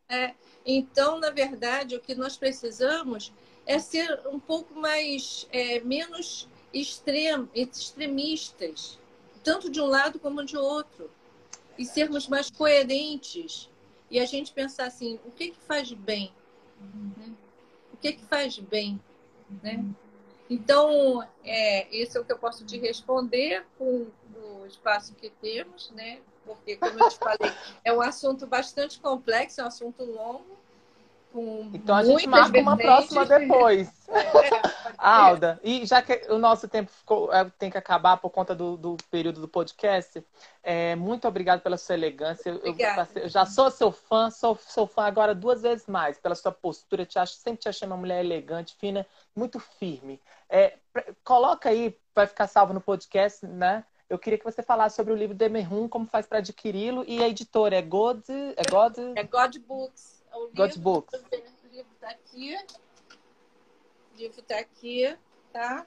[0.09, 3.33] É, então, na verdade, o que nós precisamos
[3.67, 8.99] é ser um pouco mais é, menos extrem, extremistas,
[9.45, 11.11] tanto de um lado como de outro
[11.79, 13.71] e sermos mais coerentes
[14.11, 16.33] e a gente pensar assim, o que que faz bem?
[17.17, 17.33] Né?
[17.93, 19.01] O que que faz bem?
[19.63, 19.85] Né?
[20.51, 25.91] Então, é, esse é o que eu posso te responder com o espaço que temos,
[25.91, 26.19] né?
[26.45, 27.53] Porque, como eu te falei,
[27.85, 30.59] é um assunto bastante complexo, é um assunto longo,
[31.75, 33.89] então a gente marca uma próxima depois.
[34.09, 34.61] É,
[34.97, 38.77] Alda, e já que o nosso tempo ficou, é, tem que acabar por conta do,
[38.77, 40.25] do período do podcast,
[40.63, 42.51] é, muito obrigada pela sua elegância.
[42.51, 46.53] Eu, eu, já sou seu fã, sou, sou fã agora duas vezes mais, pela sua
[46.53, 47.05] postura.
[47.05, 50.21] Te acho, sempre te achei uma mulher elegante, fina, muito firme.
[50.49, 50.79] É,
[51.25, 53.85] coloca aí, vai ficar salvo no podcast, né?
[54.09, 57.29] Eu queria que você falasse sobre o livro Demerrum, como faz para adquiri-lo, e a
[57.29, 58.25] editora é God.
[58.29, 60.25] É God, é God Books.
[60.33, 61.15] O livro, God's Book.
[61.15, 62.57] O livro tá aqui.
[64.19, 65.17] Livro tá aqui,
[65.53, 65.87] tá?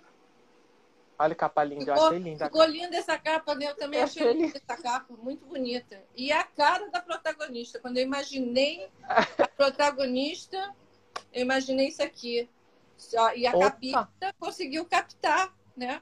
[1.19, 2.45] Olha a capa linda, ficou, eu achei linda.
[2.45, 3.69] Ficou linda essa capa, né?
[3.69, 6.01] Eu também eu achei, linda essa capa, muito bonita.
[6.15, 7.79] E a cara da protagonista.
[7.79, 9.23] Quando eu imaginei a
[9.55, 10.73] protagonista,
[11.31, 12.49] eu imaginei isso aqui.
[13.35, 16.01] E a capita conseguiu captar, né?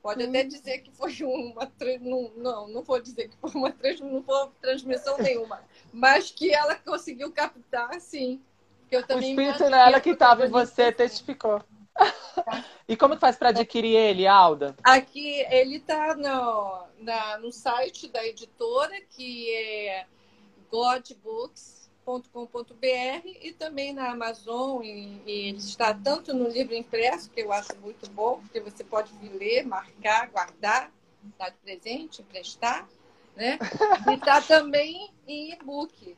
[0.00, 0.28] Pode hum.
[0.28, 1.72] até dizer que foi uma.
[2.00, 5.60] Não, não, não vou dizer que foi uma não foi transmissão nenhuma.
[5.92, 8.40] Mas que ela conseguiu captar, sim.
[8.90, 11.62] Eu o espírito nela que estava em você testificou.
[12.88, 14.76] e como faz para adquirir ele, Alda?
[14.84, 20.06] Aqui ele está no, na, no site da editora, que é
[20.70, 21.76] God Books
[22.06, 27.52] com.br e também na Amazon e, e, ele está tanto no livro impresso que eu
[27.52, 30.92] acho muito bom porque você pode ler, marcar, guardar,
[31.36, 32.88] dar de presente, emprestar,
[33.34, 33.58] né?
[34.08, 36.16] E está também em e-book.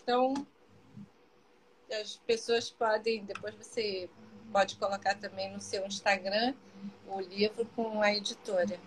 [0.00, 0.46] Então
[1.92, 4.08] as pessoas podem depois você
[4.52, 6.54] pode colocar também no seu Instagram
[7.06, 8.78] o livro com a editora.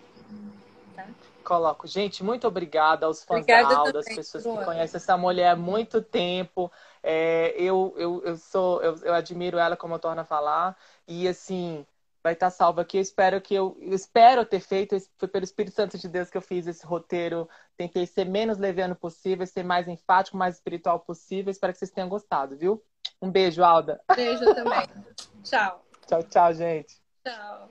[0.94, 1.06] Tá?
[1.42, 1.86] Coloco.
[1.86, 5.56] Gente, muito obrigada aos fãs obrigada da Alda, às pessoas que conhecem essa mulher há
[5.56, 6.72] muito tempo.
[7.02, 10.76] É, eu, eu, eu sou, eu, eu admiro ela, como eu torno a falar.
[11.06, 11.86] E assim,
[12.22, 12.96] vai estar salva aqui.
[12.96, 16.38] Eu espero que eu, eu, espero ter feito, foi pelo Espírito Santo de Deus que
[16.38, 17.46] eu fiz esse roteiro.
[17.76, 21.50] Tentei ser menos leviano possível, ser mais enfático, mais espiritual possível.
[21.50, 22.82] Espero que vocês tenham gostado, viu?
[23.24, 23.98] Um beijo, Alda.
[24.14, 24.86] Beijo também.
[25.42, 25.82] Tchau.
[26.06, 27.00] Tchau, tchau, gente.
[27.26, 27.70] Tchau.